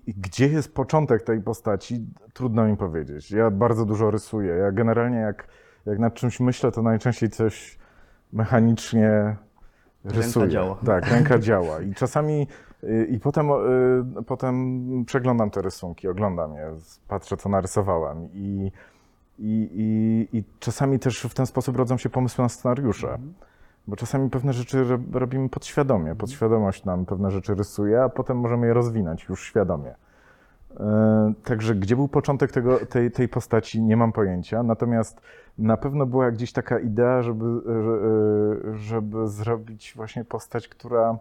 gdzie 0.06 0.46
jest 0.46 0.74
początek 0.74 1.22
tej 1.22 1.40
postaci, 1.40 2.06
trudno 2.32 2.66
mi 2.66 2.76
powiedzieć. 2.76 3.30
Ja 3.30 3.50
bardzo 3.50 3.84
dużo 3.84 4.10
rysuję. 4.10 4.54
Ja 4.54 4.72
generalnie 4.72 5.18
jak, 5.18 5.48
jak 5.86 5.98
nad 5.98 6.14
czymś 6.14 6.40
myślę, 6.40 6.72
to 6.72 6.82
najczęściej 6.82 7.30
coś 7.30 7.78
mechanicznie 8.32 9.36
rysuję. 10.04 10.48
działa. 10.48 10.78
Tak, 10.86 11.10
ręka 11.10 11.38
działa. 11.38 11.80
I 11.80 11.94
czasami 11.94 12.46
i 13.08 13.20
potem, 13.20 13.50
y, 14.18 14.22
potem 14.26 15.04
przeglądam 15.04 15.50
te 15.50 15.62
rysunki, 15.62 16.08
oglądam 16.08 16.54
je, 16.54 16.72
patrzę, 17.08 17.36
co 17.36 17.48
narysowałem. 17.48 18.28
I, 18.32 18.72
i, 19.38 19.70
i, 19.74 20.38
I 20.38 20.44
czasami 20.60 20.98
też 20.98 21.22
w 21.22 21.34
ten 21.34 21.46
sposób 21.46 21.76
rodzą 21.76 21.96
się 21.98 22.08
pomysły 22.08 22.42
na 22.42 22.48
scenariusze. 22.48 23.18
Bo 23.86 23.96
czasami 23.96 24.30
pewne 24.30 24.52
rzeczy 24.52 24.84
ro- 24.84 24.98
robimy 25.12 25.48
podświadomie. 25.48 26.14
Podświadomość 26.14 26.84
nam 26.84 27.06
pewne 27.06 27.30
rzeczy 27.30 27.54
rysuje, 27.54 28.02
a 28.02 28.08
potem 28.08 28.36
możemy 28.36 28.66
je 28.66 28.74
rozwinąć 28.74 29.24
już 29.28 29.44
świadomie. 29.44 29.94
E, 30.80 31.32
Także 31.44 31.74
gdzie 31.74 31.96
był 31.96 32.08
początek 32.08 32.52
tego, 32.52 32.86
tej, 32.86 33.10
tej 33.10 33.28
postaci, 33.28 33.82
nie 33.82 33.96
mam 33.96 34.12
pojęcia. 34.12 34.62
Natomiast 34.62 35.20
na 35.58 35.76
pewno 35.76 36.06
była 36.06 36.30
gdzieś 36.30 36.52
taka 36.52 36.78
idea, 36.78 37.22
żeby, 37.22 37.44
żeby 38.74 39.28
zrobić 39.28 39.92
właśnie 39.96 40.24
postać, 40.24 40.68
która, 40.68 41.18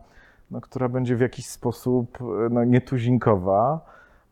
no, 0.51 0.62
która 0.62 0.89
będzie 0.89 1.15
w 1.15 1.19
jakiś 1.19 1.45
sposób 1.45 2.17
e, 2.21 2.49
no, 2.49 2.63
nietuzinkowa, 2.63 3.85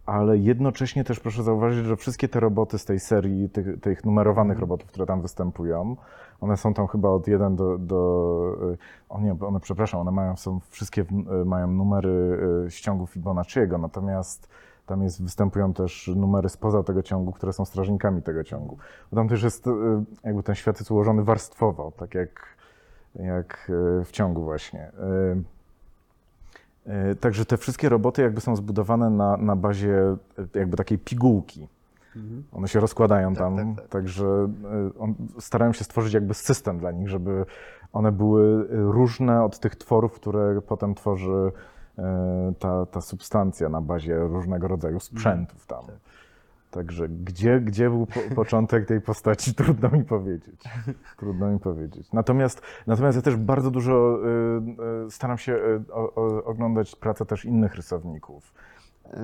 ale 0.06 0.38
jednocześnie 0.38 1.04
też 1.04 1.20
proszę 1.20 1.44
zauważyć, 1.44 1.86
że 1.86 1.96
wszystkie 1.96 2.28
te 2.28 2.40
roboty 2.40 2.78
z 2.78 2.86
tej 2.86 3.00
serii, 3.00 3.50
tych, 3.50 3.80
tych 3.80 4.06
numerowanych 4.06 4.60
robotów, 4.60 4.88
które 4.90 5.06
tam 5.06 5.22
występują, 5.22 5.96
one 6.42 6.58
są 6.58 6.74
tam 6.74 6.88
chyba 6.88 7.10
od 7.10 7.28
1 7.28 7.56
do. 7.56 7.78
do 7.78 8.58
e, 8.74 8.78
o 9.10 9.22
nie, 9.22 9.36
one, 9.42 9.60
przepraszam, 9.60 10.00
one 10.00 10.12
mają, 10.12 10.36
są 10.36 10.60
wszystkie 10.70 11.06
e, 11.42 11.46
mają 11.46 11.68
numery 11.68 12.40
ściągów 12.70 13.10
Fibonacciego, 13.10 13.78
natomiast 13.78 14.50
tam 14.86 15.04
jest, 15.04 15.24
występują 15.24 15.74
też 15.74 16.12
numery 16.16 16.50
spoza 16.50 16.84
tego 16.84 17.04
ciągu, 17.04 17.32
które 17.32 17.54
są 17.54 17.66
strażnikami 17.66 18.22
tego 18.22 18.44
ciągu. 18.44 18.78
Tam 19.16 19.28
też 19.28 19.44
jest, 19.44 19.66
jakby 20.24 20.44
ten 20.44 20.56
świat 20.56 20.80
jest 20.80 20.92
ułożony 20.92 21.24
warstwowo, 21.24 21.92
tak 21.98 22.16
jak, 22.16 22.46
jak 23.16 23.72
w 24.06 24.12
ciągu 24.12 24.44
właśnie. 24.44 24.92
E, 26.88 27.16
Także 27.16 27.46
te 27.46 27.58
wszystkie 27.58 27.90
roboty 27.90 28.22
jakby 28.22 28.42
są 28.42 28.56
zbudowane 28.56 29.10
na, 29.10 29.38
na 29.38 29.56
bazie 29.56 30.16
e, 30.56 30.60
jakby 30.60 30.78
takiej 30.78 30.98
pigułki. 30.98 31.68
One 32.52 32.68
się 32.68 32.80
rozkładają 32.80 33.34
Tak, 33.34 33.40
tam, 33.40 33.58
tak, 33.58 33.76
tak. 33.76 33.88
także 33.88 34.26
e, 34.26 35.00
on, 35.00 35.16
starałem 35.40 35.74
się 35.74 35.84
stworzyć 35.84 36.14
jakby 36.14 36.34
system 36.34 36.80
dla 36.80 36.92
nich, 36.92 37.10
żeby 37.10 37.46
one 37.94 38.12
były 38.12 38.68
różne 38.70 39.44
od 39.44 39.60
tych 39.60 39.76
tworów, 39.76 40.14
które 40.14 40.62
potem 40.62 40.96
tworzy 40.96 41.52
ta, 42.60 42.86
ta 42.86 43.02
substancja 43.02 43.70
na 43.70 43.82
bazie 43.82 44.20
różnego 44.20 44.68
rodzaju 44.68 45.00
sprzętów 45.00 45.66
tam. 45.66 45.84
Tak. 46.78 46.86
Także 46.88 47.10
gdzie, 47.10 47.60
gdzie 47.62 47.90
był 47.90 48.06
po, 48.06 48.20
początek 48.42 48.86
tej 48.86 49.02
postaci, 49.02 49.54
trudno 49.56 49.90
mi 49.90 50.04
powiedzieć. 50.04 50.62
Trudno 51.18 51.52
mi 51.52 51.60
powiedzieć. 51.60 52.12
Natomiast, 52.14 52.62
natomiast 52.88 53.16
ja 53.16 53.22
też 53.22 53.36
bardzo 53.36 53.72
dużo 53.72 54.20
y, 55.04 55.06
y, 55.08 55.12
staram 55.12 55.38
się 55.38 55.54
y, 55.54 55.94
o, 55.94 56.14
o, 56.16 56.44
oglądać 56.44 56.96
pracę 56.96 57.26
też 57.26 57.46
innych 57.46 57.76
rysowników. 57.76 58.54
E, 59.14 59.20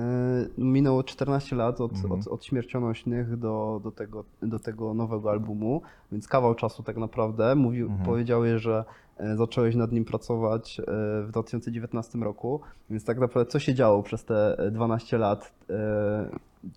Minęło 0.58 1.02
14 1.04 1.56
lat 1.56 1.80
od, 1.80 1.92
Mhm. 1.92 2.12
od, 2.20 2.26
od 2.28 2.44
śmiercionośnych 2.44 3.36
do, 3.36 3.80
do, 3.84 3.90
tego, 3.90 4.24
do 4.42 4.58
tego 4.58 4.94
nowego 4.94 5.30
albumu, 5.30 5.82
więc 6.12 6.28
kawał 6.28 6.54
czasu 6.54 6.82
tak 6.82 6.96
naprawdę. 6.96 7.54
Mówił, 7.54 7.86
Mhm. 7.86 8.06
Powiedziałeś, 8.06 8.62
że 8.62 8.84
e, 9.16 9.36
zacząłeś 9.36 9.74
nad 9.74 9.92
nim 9.92 10.04
pracować 10.04 10.80
w 11.22 11.28
2019 11.28 12.18
roku, 12.18 12.60
więc 12.90 13.04
tak 13.04 13.18
naprawdę 13.18 13.50
co 13.50 13.58
się 13.58 13.74
działo 13.74 14.02
przez 14.02 14.24
te 14.24 14.58
e, 14.58 14.70
12 14.70 15.18
lat 15.18 15.52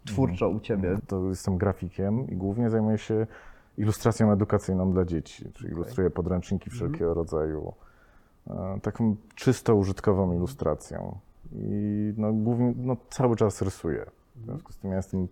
twórczo 0.05 0.49
u 0.49 0.59
Ciebie? 0.59 0.97
To 1.07 1.29
jestem 1.29 1.57
grafikiem 1.57 2.27
i 2.27 2.35
głównie 2.35 2.69
zajmuję 2.69 2.97
się 2.97 3.27
ilustracją 3.77 4.31
edukacyjną 4.31 4.91
dla 4.91 5.05
dzieci, 5.05 5.51
czyli 5.53 5.71
ilustruję 5.71 6.09
podręczniki 6.09 6.69
wszelkiego 6.69 7.13
rodzaju, 7.13 7.73
e, 8.47 8.79
taką 8.81 9.15
czysto 9.35 9.75
użytkową 9.75 10.33
ilustracją. 10.33 11.17
I 11.51 12.13
no, 12.17 12.33
głównie 12.33 12.73
no, 12.77 12.97
cały 13.09 13.35
czas 13.35 13.61
rysuję. 13.61 14.05
W 14.35 14.43
związku 14.43 14.73
z 14.73 14.77
tym 14.77 14.91
ja 14.91 14.97
jestem, 14.97 15.27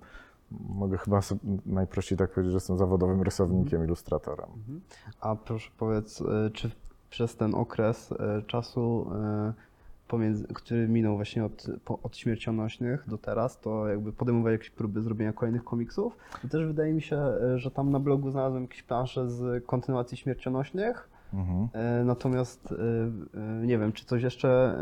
mogę 0.70 0.98
chyba 0.98 1.20
najprościej 1.66 2.18
tak 2.18 2.32
powiedzieć, 2.32 2.52
że 2.52 2.56
jestem 2.56 2.78
zawodowym 2.78 3.22
rysownikiem, 3.22 3.84
ilustratorem. 3.84 4.50
A 5.22 5.36
proszę 5.36 5.72
powiedz, 5.78 6.22
e, 6.22 6.50
czy 6.50 6.72
przez 7.10 7.36
ten 7.36 7.56
okres 7.56 8.12
e, 8.12 8.42
czasu, 8.42 9.12
pomiędzy, 10.08 10.48
który 10.54 10.88
minął 10.88 11.16
właśnie 11.16 11.46
od, 11.46 11.68
po- 11.86 12.00
od 12.04 12.18
śmiercionośnych 12.18 13.04
do 13.10 13.18
teraz, 13.18 13.60
to 13.60 13.88
jakby 13.88 14.14
podejmowałeś 14.14 14.54
jakieś 14.54 14.70
próby 14.70 15.02
zrobienia 15.02 15.34
kolejnych 15.34 15.64
komiksów? 15.64 16.18
I 16.44 16.50
też 16.50 16.66
wydaje 16.66 16.94
mi 16.94 17.02
się, 17.02 17.18
e, 17.18 17.60
że 17.60 17.72
tam 17.72 17.90
na 17.92 18.00
blogu 18.00 18.32
znalazłem 18.32 18.64
jakieś 18.64 18.84
plansze 18.84 19.30
z 19.30 19.66
kontynuacji 19.66 20.18
śmiercionośnych, 20.18 21.10
Mhm. 21.34 21.68
e, 21.74 22.04
natomiast 22.04 22.72
e, 23.64 23.66
nie 23.66 23.78
wiem, 23.78 23.92
czy 23.92 24.06
coś 24.06 24.24
jeszcze 24.24 24.78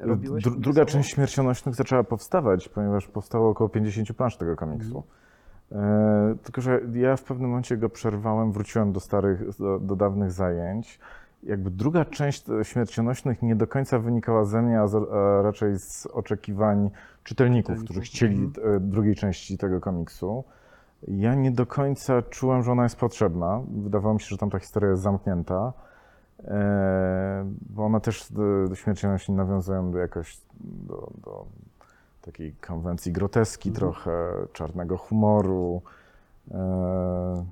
robiłeś? 0.00 0.44
Dru- 0.44 0.60
druga 0.60 0.84
część 0.84 1.10
śmiercionośnych 1.10 1.74
zaczęła 1.74 2.04
powstawać, 2.04 2.68
ponieważ 2.68 3.06
powstało 3.08 3.50
około 3.50 3.68
50 3.70 4.12
plansz 4.16 4.36
tego 4.36 4.56
komiksu. 4.56 5.02
E, 5.72 6.34
tylko, 6.42 6.60
że 6.60 6.80
ja 6.92 7.16
w 7.16 7.22
pewnym 7.22 7.48
momencie 7.50 7.76
go 7.76 7.88
przerwałem, 7.88 8.52
wróciłem 8.52 8.92
do 8.92 9.00
starych, 9.00 9.58
do, 9.58 9.78
do 9.78 9.96
dawnych 9.96 10.32
zajęć. 10.32 10.98
Jakby 11.46 11.70
druga 11.70 12.04
część 12.04 12.50
e, 12.50 12.64
śmiercionośnych 12.64 13.42
nie 13.42 13.56
do 13.56 13.66
końca 13.66 13.98
wynikała 13.98 14.44
ze 14.44 14.62
mnie, 14.62 14.80
a, 14.80 14.86
z, 14.86 14.94
a 14.94 15.42
raczej 15.42 15.78
z 15.78 16.06
oczekiwań 16.06 16.90
czytelników, 17.24 17.84
którzy 17.84 18.00
chcieli 18.00 18.44
mhm. 18.44 18.76
e, 18.76 18.80
drugiej 18.80 19.14
części 19.14 19.58
tego 19.58 19.80
komiksu. 19.80 20.44
Ja 21.08 21.34
nie 21.34 21.50
do 21.50 21.66
końca 21.66 22.22
czułem, 22.22 22.62
że 22.62 22.72
ona 22.72 22.82
jest 22.82 22.96
potrzebna. 22.96 23.62
Wydawało 23.68 24.14
mi 24.14 24.20
się, 24.20 24.26
że 24.26 24.38
tam 24.38 24.50
ta 24.50 24.58
historia 24.58 24.90
jest 24.90 25.02
zamknięta. 25.02 25.72
E, 26.44 27.44
bo 27.70 27.84
one 27.84 28.00
też 28.00 28.32
do, 28.32 28.68
do 28.68 28.74
śmiercionośni 28.74 29.34
nawiązują 29.34 29.90
do 29.90 29.98
jakoś 29.98 30.40
do, 30.60 31.10
do 31.24 31.46
takiej 32.22 32.52
konwencji 32.52 33.12
groteski 33.12 33.68
Mhm. 33.68 33.80
trochę, 33.80 34.32
czarnego 34.52 34.96
humoru. 34.96 35.82
E, 36.50 37.44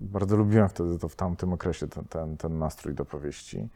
bardzo 0.00 0.36
lubiłem 0.36 0.68
wtedy 0.68 0.98
to 0.98 1.08
w 1.08 1.16
tamtym 1.16 1.52
okresie 1.52 1.88
ten, 1.88 2.04
ten, 2.04 2.36
ten 2.36 2.58
nastrój 2.58 2.94
do 2.94 3.04
powieści. 3.04 3.68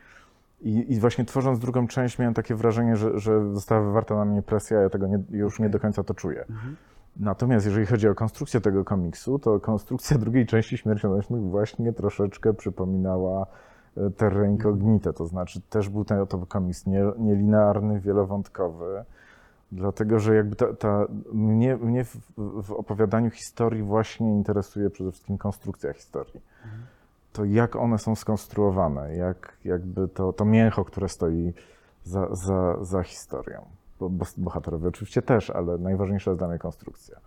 I, 0.61 0.93
I 0.93 1.01
właśnie 1.01 1.25
tworząc 1.25 1.59
drugą 1.59 1.87
część 1.87 2.19
miałem 2.19 2.35
takie 2.35 2.55
wrażenie, 2.55 2.97
że, 2.97 3.19
że 3.19 3.55
została 3.55 3.83
wywarta 3.83 4.15
na 4.15 4.25
mnie 4.25 4.43
presja, 4.43 4.81
ja 4.81 4.91
tego 4.91 5.07
nie, 5.07 5.23
już 5.31 5.59
nie 5.59 5.67
Okej. 5.67 5.73
do 5.73 5.81
końca 5.81 6.05
to 6.05 6.15
czuję. 6.15 6.45
Mhm. 6.51 6.77
Natomiast 7.17 7.67
jeżeli 7.67 7.87
chodzi 7.87 8.09
o 8.09 8.15
konstrukcję 8.15 8.61
tego 8.61 8.85
komiksu, 8.85 9.39
to 9.39 9.61
konstrukcja 9.61 10.19
drugiej 10.19 10.47
części 10.47 10.79
Śmiercionośnych 10.79 11.43
właśnie 11.43 11.93
troszeczkę 11.93 12.55
przypominała 12.55 13.47
e, 13.97 14.11
Terra 14.11 14.47
Incognita, 14.47 15.13
to 15.13 15.27
znaczy 15.27 15.61
też 15.61 15.89
był 15.89 16.05
ten 16.05 16.27
to 16.27 16.47
komiks 16.47 16.87
nie, 16.87 17.05
nielinearny, 17.19 18.01
wielowątkowy, 18.01 19.05
dlatego 19.73 20.19
że 20.19 20.35
jakby 20.35 20.57
ta, 20.57 20.75
ta, 20.75 21.07
mnie, 21.33 21.77
mnie 21.77 22.05
w, 22.05 22.17
w 22.63 22.73
opowiadaniu 22.73 23.31
historii 23.31 23.83
właśnie 23.83 24.31
interesuje 24.31 24.91
przede 24.91 25.13
wszystkim 25.13 25.39
konstrukcja 25.39 25.93
historii. 25.93 26.41
To 27.33 27.45
jak 27.45 27.77
one 27.77 27.99
są 27.99 28.15
skonstruowane, 28.17 29.17
jak 29.17 29.57
jakby 29.65 30.09
to, 30.09 30.33
to 30.33 30.45
mięcho, 30.45 30.85
które 30.85 31.09
stoi 31.09 31.53
za, 32.05 32.35
za, 32.35 32.85
za 32.85 33.03
historią. 33.03 33.67
Bo, 34.01 34.11
bo 34.11 34.27
bohaterowie 34.37 34.89
oczywiście 34.89 35.23
też, 35.23 35.51
ale 35.51 35.79
najważniejsza 35.79 36.31
jest 36.31 36.41
dla 36.41 36.49
mnie 36.49 36.59
konstrukcja. 36.59 37.21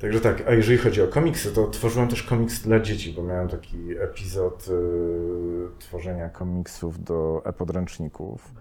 Także 0.00 0.20
tak, 0.20 0.48
a 0.48 0.52
jeżeli 0.52 0.78
chodzi 0.78 1.02
o 1.02 1.06
komiksy, 1.06 1.52
to 1.52 1.66
tworzyłem 1.66 2.08
też 2.08 2.22
komiks 2.22 2.62
dla 2.62 2.80
dzieci, 2.80 3.12
bo 3.12 3.22
miałem 3.22 3.48
taki 3.48 3.98
epizod 3.98 4.68
y, 4.68 5.78
tworzenia 5.78 6.28
komiksów 6.28 7.04
do 7.04 7.42
e-podręczników. 7.44 8.54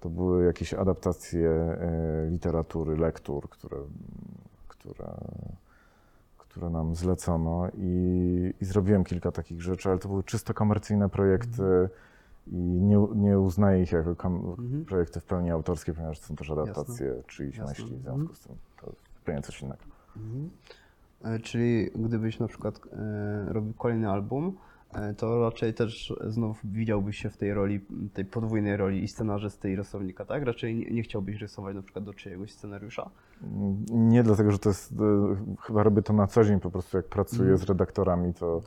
To 0.00 0.08
były 0.10 0.44
jakieś 0.44 0.74
adaptacje 0.74 1.50
y, 2.26 2.30
literatury, 2.30 2.96
lektur, 2.96 3.48
które, 3.48 3.76
które, 4.68 5.14
które 6.38 6.70
nam 6.70 6.94
zlecono 6.94 7.68
i, 7.74 8.54
i 8.60 8.64
zrobiłem 8.64 9.04
kilka 9.04 9.32
takich 9.32 9.62
rzeczy, 9.62 9.88
ale 9.90 9.98
to 9.98 10.08
były 10.08 10.22
czysto 10.22 10.54
komercyjne 10.54 11.08
projekty 11.08 11.88
i 12.46 12.56
nie, 12.56 13.06
nie 13.14 13.38
uznaję 13.38 13.82
ich 13.82 13.92
jako 13.92 14.10
Mhm. 14.28 14.84
projekty 14.84 15.20
w 15.20 15.24
pełni 15.24 15.50
autorskie, 15.50 15.94
ponieważ 15.94 16.18
są 16.20 16.36
też 16.36 16.50
adaptacje 16.50 17.22
czyjś 17.26 17.56
Jasne. 17.56 17.70
myśli, 17.70 17.96
w 17.96 17.98
Mhm. 17.98 18.16
związku 18.16 18.34
z 18.34 18.40
tym 18.40 18.56
to 18.80 18.92
zupełnie 19.18 19.42
coś 19.42 19.62
innego. 19.62 19.82
Mhm. 20.16 20.50
E, 21.24 21.38
Czyli 21.38 21.90
gdybyś 21.94 22.38
na 22.38 22.48
przykład 22.48 22.80
e, 22.92 23.52
robił 23.52 23.72
kolejny 23.74 24.10
album, 24.10 24.46
e, 24.48 24.69
to 25.16 25.40
raczej 25.40 25.74
też 25.74 26.14
znów 26.26 26.60
widziałbyś 26.64 27.18
się 27.18 27.30
w 27.30 27.36
tej 27.36 27.54
roli, 27.54 27.80
tej 28.14 28.24
podwójnej 28.24 28.76
roli 28.76 29.04
i 29.04 29.08
scenarzysty 29.08 29.72
i 29.72 29.76
rysownika, 29.76 30.24
tak? 30.24 30.42
Raczej 30.42 30.92
nie, 30.92 31.02
chciałbyś 31.02 31.40
rysować 31.40 31.76
na 31.76 31.82
przykład 31.82 32.04
do 32.04 32.14
czyjegoś 32.14 32.52
scenariusza. 32.52 33.10
Nie 33.90 34.22
dlatego, 34.22 34.50
że 34.52 34.58
to 34.58 34.68
jest, 34.68 34.92
e, 34.92 34.96
chyba 35.60 35.82
robię 35.82 36.02
to 36.02 36.12
na 36.12 36.26
co 36.26 36.44
dzień, 36.44 36.60
po 36.60 36.70
prostu 36.70 36.96
jak 36.96 37.06
pracuję 37.06 37.42
Mhm. 37.42 37.58
z 37.58 37.62
redaktorami, 37.62 38.34
to, 38.34 38.62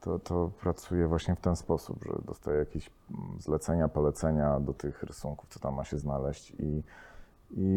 to, 0.00 0.18
to 0.18 0.50
pracuję 0.60 1.08
właśnie 1.08 1.34
w 1.36 1.40
ten 1.40 1.56
sposób, 1.56 2.04
że 2.04 2.12
dostaję 2.26 2.58
jakieś 2.58 2.90
mm, 3.10 3.40
zlecenia, 3.40 3.88
polecenia 3.88 4.60
do 4.60 4.72
tych 4.72 5.02
rysunków, 5.02 5.48
co 5.48 5.60
tam 5.60 5.74
ma 5.74 5.84
się 5.84 5.98
znaleźć 5.98 6.52
i, 6.58 6.82
i, 7.50 7.68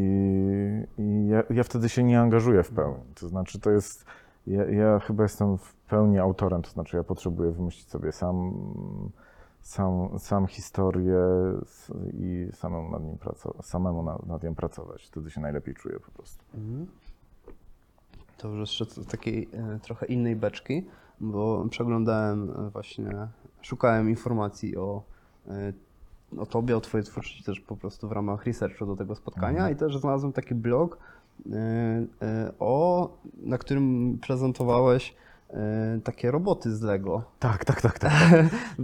i 0.98 1.28
ja, 1.28 1.44
ja 1.50 1.64
wtedy 1.64 1.90
się 1.90 2.04
nie 2.04 2.20
angażuję 2.22 2.64
w 2.64 2.72
pełni. 2.72 3.04
To 3.20 3.28
znaczy 3.28 3.60
to 3.60 3.72
jest, 3.72 4.06
ja, 4.48 4.66
ja 4.66 5.00
chyba 5.00 5.24
jestem 5.24 5.58
w 5.58 5.74
pełni 5.74 6.20
autorem, 6.20 6.62
to 6.62 6.70
znaczy 6.70 6.98
ja 6.98 7.04
potrzebuję 7.04 7.52
wymyślić 7.52 7.90
sobie 7.90 8.12
sam, 8.12 8.54
sam, 9.62 10.20
sam 10.20 10.48
historię 10.48 11.20
i 12.14 12.50
samemu 12.54 12.90
nad, 12.90 13.04
nim 13.04 13.18
pracować, 13.18 13.66
samemu 13.66 14.04
nad, 14.04 14.26
nad 14.26 14.44
nią 14.44 14.56
pracować. 14.56 15.08
Wtedy 15.08 15.32
się 15.32 15.42
najlepiej 15.42 15.76
czuję 15.76 16.00
po 16.00 16.12
prostu. 16.12 16.44
To 18.38 18.48
już 18.48 18.60
jeszcze 18.60 18.86
z 18.86 19.08
takiej 19.08 19.50
e, 19.54 19.80
trochę 19.80 20.06
innej 20.06 20.36
beczki, 20.36 20.86
bo 21.20 21.66
przeglądałem 21.70 22.52
e, 22.52 22.70
właśnie, 22.70 23.28
szukałem 23.62 24.10
informacji 24.10 24.78
o, 24.78 25.04
e, 25.48 25.74
o 26.38 26.46
tobie, 26.46 26.78
o 26.78 26.82
twojej 26.82 27.06
twórczości 27.06 27.44
też 27.44 27.60
po 27.60 27.78
prostu 27.78 28.08
w 28.08 28.12
ramach 28.12 28.46
researchu 28.46 28.86
do 28.86 28.96
tego 28.96 29.16
spotkania 29.16 29.70
i 29.70 29.76
też 29.76 29.98
znalazłem 29.98 30.34
taki 30.34 30.56
blog, 30.56 30.98
o, 32.60 33.10
na 33.44 33.58
którym 33.58 34.18
prezentowałeś 34.28 35.16
e, 35.50 36.00
takie 36.04 36.32
roboty 36.32 36.76
z 36.76 36.82
Lego. 36.82 37.24
Tak, 37.40 37.66
tak, 37.66 37.82
tak, 37.82 38.00
tak. 38.00 38.12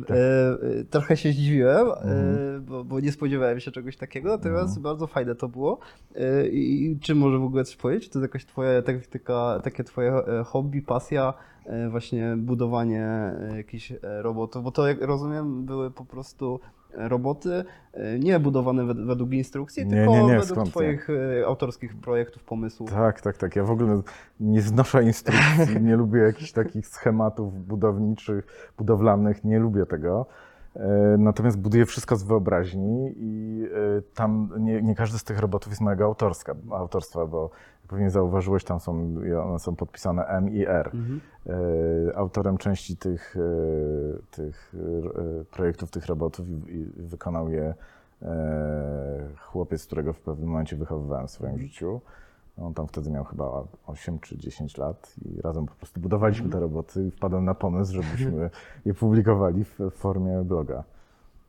E, 0.10 0.14
e, 0.14 0.84
Trochę 0.90 1.18
się 1.18 1.32
zdziwiłem, 1.32 1.88
e, 1.88 2.60
bo, 2.60 2.84
bo 2.84 3.00
nie 3.00 3.12
spodziewałem 3.12 3.60
się 3.60 3.72
czegoś 3.72 3.98
takiego, 3.98 4.30
natomiast 4.30 4.82
bardzo 4.82 5.08
fajne 5.08 5.36
to 5.36 5.48
było. 5.48 5.80
E, 6.16 6.48
I 6.48 6.98
czy 7.02 7.16
może 7.16 7.40
w 7.40 7.44
ogóle 7.44 7.64
coś 7.64 7.76
powiedzieć? 7.76 8.04
Czy 8.04 8.10
to 8.10 8.20
jest 8.20 8.30
jakaś 8.30 8.46
twoja, 8.46 8.82
tak, 8.82 9.08
taka, 9.08 9.60
takie 9.64 9.84
twoje 9.84 10.12
e, 10.12 10.44
hobby, 10.44 10.82
pasja, 10.82 11.34
e, 11.66 11.90
właśnie 11.90 12.36
budowanie 12.38 13.04
e, 13.06 13.58
jakichś 13.58 13.92
e, 13.92 13.98
robotów? 14.22 14.64
Bo 14.64 14.72
to, 14.72 14.88
jak 14.88 15.02
rozumiem, 15.02 15.66
były 15.66 15.92
po 15.92 16.06
prostu 16.06 16.60
roboty 16.94 17.64
e, 17.94 18.20
nie 18.20 18.40
budowane 18.40 18.84
wed- 18.84 19.06
według 19.06 19.32
instrukcji, 19.32 19.86
Nie, 19.86 19.92
tylko 19.92 20.12
nie, 20.12 20.24
nie, 20.24 20.28
według 20.28 20.46
skąd 20.50 20.70
twoich 20.70 21.10
e, 21.10 21.46
autorskich 21.46 21.96
projektów, 21.96 22.44
pomysłów. 22.44 22.90
Tak, 22.92 23.22
tak, 23.22 23.38
tak. 23.38 23.56
Ja 23.56 23.64
w 23.64 23.72
ogóle 23.72 24.02
nie 24.40 24.62
znoszę 24.62 25.04
instrukcji, 25.04 25.82
nie 25.82 25.96
lubię 26.02 26.20
jakichś 26.20 26.52
takich 26.52 26.88
schematów 26.88 27.68
budowniczych, 27.68 28.72
budowlanych, 28.78 29.44
nie 29.44 29.60
lubię 29.60 29.86
tego. 29.86 30.26
E, 30.76 31.16
Natomiast 31.18 31.60
buduję 31.60 31.86
wszystko 31.86 32.16
z 32.16 32.24
wyobraźni 32.24 33.14
i 33.18 33.64
tam 34.14 34.50
nie, 34.60 34.82
nie 34.82 34.96
każdy 34.96 35.20
z 35.20 35.24
tych 35.24 35.40
robotów 35.40 35.72
jest 35.72 35.82
mojego 35.82 36.06
autorska, 36.06 36.56
autorstwa, 36.72 37.26
bo 37.26 37.50
pewnie 37.88 38.10
zauważyłeś, 38.10 38.64
tam 38.64 38.80
są, 38.80 39.16
one 39.44 39.60
są 39.60 39.76
podpisane 39.76 40.26
M 40.26 40.50
i 40.50 40.66
R. 40.66 40.92
Mhm. 40.94 41.22
E, 41.46 42.18
Autorem 42.18 42.58
części 42.58 42.98
tych, 42.98 43.36
e, 43.38 43.42
tych 44.32 44.74
e, 44.76 45.46
projektów, 45.46 45.92
tych 45.92 46.06
robotów 46.06 46.48
i, 46.50 46.86
wykonał 46.98 47.50
je 47.50 47.74
chłopiec, 49.40 49.86
którego 49.86 50.14
w 50.14 50.20
pewnym 50.20 50.50
momencie 50.50 50.76
wychowywałem 50.76 51.28
w 51.28 51.32
swoim 51.32 51.60
życiu. 51.60 52.02
On 52.58 52.74
tam 52.74 52.88
wtedy 52.88 53.10
miał 53.10 53.24
chyba 53.24 53.64
8 53.88 54.20
czy 54.20 54.38
10 54.38 54.78
lat 54.78 55.14
i 55.26 55.42
razem 55.42 55.66
po 55.66 55.76
prostu 55.76 56.00
budowaliśmy 56.00 56.50
te 56.50 56.60
roboty 56.60 57.08
i 57.08 57.12
wpadłem 57.12 57.46
na 57.46 57.54
pomysł, 57.54 57.94
żebyśmy 57.94 58.50
je 58.86 58.94
publikowali 58.94 59.64
w 59.64 59.78
formie 59.92 60.44
bloga. 60.44 60.84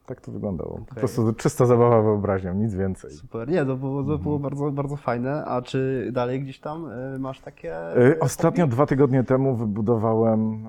Tak 0.09 0.21
to 0.21 0.33
wyglądało. 0.33 0.81
Po 0.88 0.94
prostu 0.94 1.33
czysta 1.35 1.66
zabawa 1.66 2.03
wyobraźnią, 2.03 2.55
nic 2.55 2.75
więcej. 2.75 3.11
Super, 3.11 3.49
nie, 3.49 3.66
to 3.66 3.77
było, 3.77 3.94
to 3.97 4.01
Mhm. 4.01 4.23
było 4.23 4.38
bardzo, 4.38 4.71
bardzo 4.71 4.97
fajne. 4.97 5.44
A 5.44 5.62
czy 5.62 6.11
dalej 6.12 6.40
gdzieś 6.42 6.61
tam 6.61 6.90
y, 7.14 7.18
masz 7.18 7.40
takie. 7.40 7.97
Y, 7.99 8.18
Ostatnio, 8.21 8.66
dwa 8.66 8.87
tygodnie 8.87 9.25
temu, 9.25 9.57
wybudowałem 9.57 10.66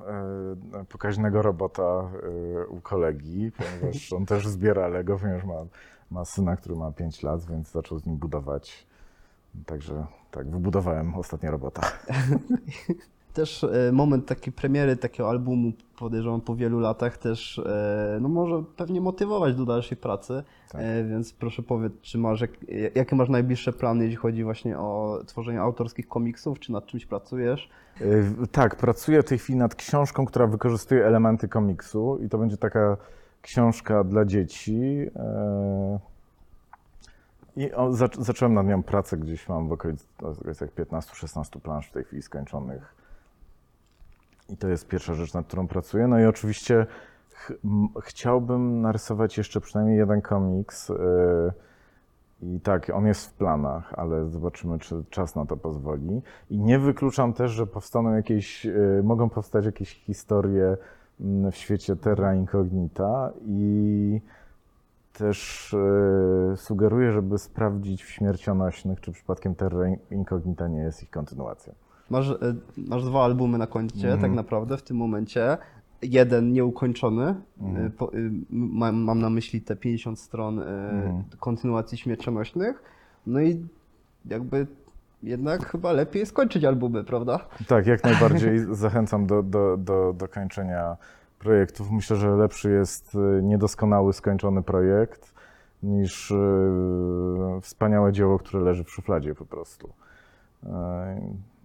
y, 0.82 0.86
pokaźnego 0.89 1.41
robota 1.41 2.10
u 2.69 2.82
kolegi, 2.82 3.52
ponieważ 3.52 4.13
on 4.13 4.25
też 4.25 4.47
zbiera 4.47 4.88
Lego, 4.88 5.17
ponieważ 5.19 5.43
ma, 5.43 5.65
ma 6.12 6.25
syna, 6.25 6.56
który 6.56 6.75
ma 6.75 6.91
5 6.91 7.23
lat, 7.23 7.45
więc 7.45 7.71
zaczął 7.71 7.99
z 7.99 8.06
nim 8.06 8.17
budować. 8.17 8.88
Także 9.65 10.06
tak, 10.32 10.49
wybudowałem 10.49 11.15
ostatnio 11.15 11.52
robota. 11.52 11.82
Też 13.39 13.63
e, 13.63 13.91
moment 13.91 14.25
takiej 14.25 14.54
premiery 14.54 14.95
takiego 14.97 15.30
albumu, 15.30 15.71
podejrzewam 15.99 16.41
po 16.41 16.56
wielu 16.56 16.80
latach, 16.80 17.17
też 17.17 17.60
e, 17.60 18.17
no 18.21 18.30
może 18.30 18.63
pewnie 18.78 19.02
motywować 19.02 19.56
do 19.56 19.65
dalszej 19.65 19.97
pracy. 19.97 20.43
Tak. 20.71 20.82
E, 20.82 21.04
Więc 21.04 21.34
proszę 21.34 21.63
powiedz, 21.63 21.93
czy 22.02 22.17
masz, 22.17 22.41
jak, 22.41 22.52
jakie 22.95 23.15
masz 23.15 23.30
najbliższe 23.30 23.73
plany, 23.73 24.04
jeśli 24.04 24.15
chodzi 24.15 24.43
właśnie 24.43 24.80
o 24.80 25.19
tworzenie 25.25 25.62
autorskich 25.62 26.08
komiksów, 26.08 26.60
czy 26.60 26.71
nad 26.71 26.86
czymś 26.86 27.06
pracujesz? 27.06 27.69
Tak, 28.52 28.75
pracuję 28.75 29.21
w 29.21 29.25
tej 29.25 29.38
chwili 29.38 29.60
nad 29.60 29.75
książką, 29.75 30.25
która 30.25 30.47
wykorzystuje 30.47 31.06
elementy 31.06 31.47
komiksu 31.47 32.19
i 32.25 32.30
to 32.30 32.38
będzie 32.38 32.58
taka 32.58 32.97
książka 33.41 34.04
dla 34.04 34.25
dzieci. 34.25 34.82
I 37.56 37.69
zacząłem 38.19 38.54
nad 38.54 38.67
nią 38.67 38.84
pracę 38.84 39.17
gdzieś, 39.17 39.49
mam 39.49 39.67
w 39.67 39.78
jak 40.62 40.75
15-16 40.75 41.60
plansz 41.60 41.88
w 41.88 41.91
tej 41.91 42.04
chwili 42.04 42.21
skończonych. 42.21 42.98
I 44.49 44.57
to 44.57 44.67
jest 44.67 44.88
pierwsza 44.88 45.13
rzecz, 45.13 45.33
nad 45.33 45.47
którą 45.47 45.67
pracuję. 45.67 46.07
No 46.07 46.19
i 46.19 46.25
oczywiście 46.25 46.85
ch- 47.33 47.51
chciałbym 48.03 48.81
narysować 48.81 49.38
jeszcze 49.38 49.62
przynajmniej 49.62 49.97
jeden 49.97 50.21
komiks. 50.21 50.89
e, 50.89 50.95
I 52.41 52.59
tak, 52.59 52.89
on 52.93 53.05
jest 53.07 53.25
w 53.25 53.33
planach, 53.33 53.93
ale 53.97 54.29
zobaczymy, 54.29 54.79
czy 54.79 55.03
czas 55.09 55.35
na 55.35 55.45
to 55.45 55.57
pozwoli. 55.57 56.21
I 56.49 56.57
nie 56.59 56.79
wykluczam 56.79 57.33
też, 57.33 57.51
że 57.51 57.67
powstaną 57.67 58.13
jakieś, 58.15 58.65
y, 58.65 59.01
mogą 59.03 59.29
powstać 59.29 59.65
jakieś 59.65 59.89
historie 60.03 60.77
mm, 61.21 61.51
w 61.51 61.55
świecie 61.55 61.95
Terra 61.95 62.35
Incognita 62.35 63.31
i 63.45 64.21
też 65.13 65.73
y, 65.73 66.57
sugeruję, 66.57 67.12
żeby 67.12 67.38
sprawdzić 67.38 68.03
w 68.03 68.09
Śmiercionośnych, 68.09 69.01
czy 69.01 69.12
przypadkiem 69.12 69.55
Terra 69.55 69.85
Incognita 70.12 70.67
nie 70.67 70.79
jest 70.81 71.03
ich 71.03 71.09
kontynuacją. 71.09 71.73
Masz, 72.10 72.30
e, 72.30 72.36
masz 72.78 73.04
dwa 73.04 73.24
albumy 73.24 73.58
na 73.58 73.67
koncie, 73.67 74.04
Mhm. 74.12 74.22
tak 74.22 74.32
naprawdę 74.32 74.78
w 74.78 74.82
tym 74.84 74.98
momencie. 74.98 75.58
Jeden 76.02 76.52
nieukończony, 76.54 77.36
Mhm. 77.62 77.86
e, 77.88 77.89
po, 77.89 78.13
e, 78.13 78.17
mam, 78.50 78.95
mam 78.95 79.19
na 79.22 79.30
myśli 79.30 79.62
te 79.62 79.76
50 79.76 80.19
stron 80.19 80.60
Mhm. 80.60 81.24
kontynuacji 81.39 81.98
śmiercionośnych. 81.98 82.84
No 83.28 83.41
i 83.41 83.65
jakby 84.26 84.67
jednak 85.24 85.65
chyba 85.65 85.91
lepiej 85.91 86.26
skończyć 86.26 86.63
albumy, 86.63 87.04
prawda? 87.04 87.39
Tak, 87.67 87.88
jak 87.88 88.04
najbardziej 88.12 88.76
zachęcam 88.76 89.26
do, 89.28 89.43
do, 89.43 89.78
do, 89.78 90.13
do 90.17 90.28
kończenia 90.28 90.98
projektów. 91.39 91.91
Myślę, 91.91 92.15
że 92.15 92.30
lepszy 92.36 92.72
jest 92.72 93.17
niedoskonały, 93.41 94.13
skończony 94.13 94.63
projekt 94.63 95.34
niż 95.84 96.34
wspaniałe 97.62 98.12
dzieło, 98.13 98.39
które 98.39 98.63
leży 98.63 98.84
w 98.84 98.89
szufladzie 98.91 99.36
po 99.36 99.45
prostu. 99.45 99.89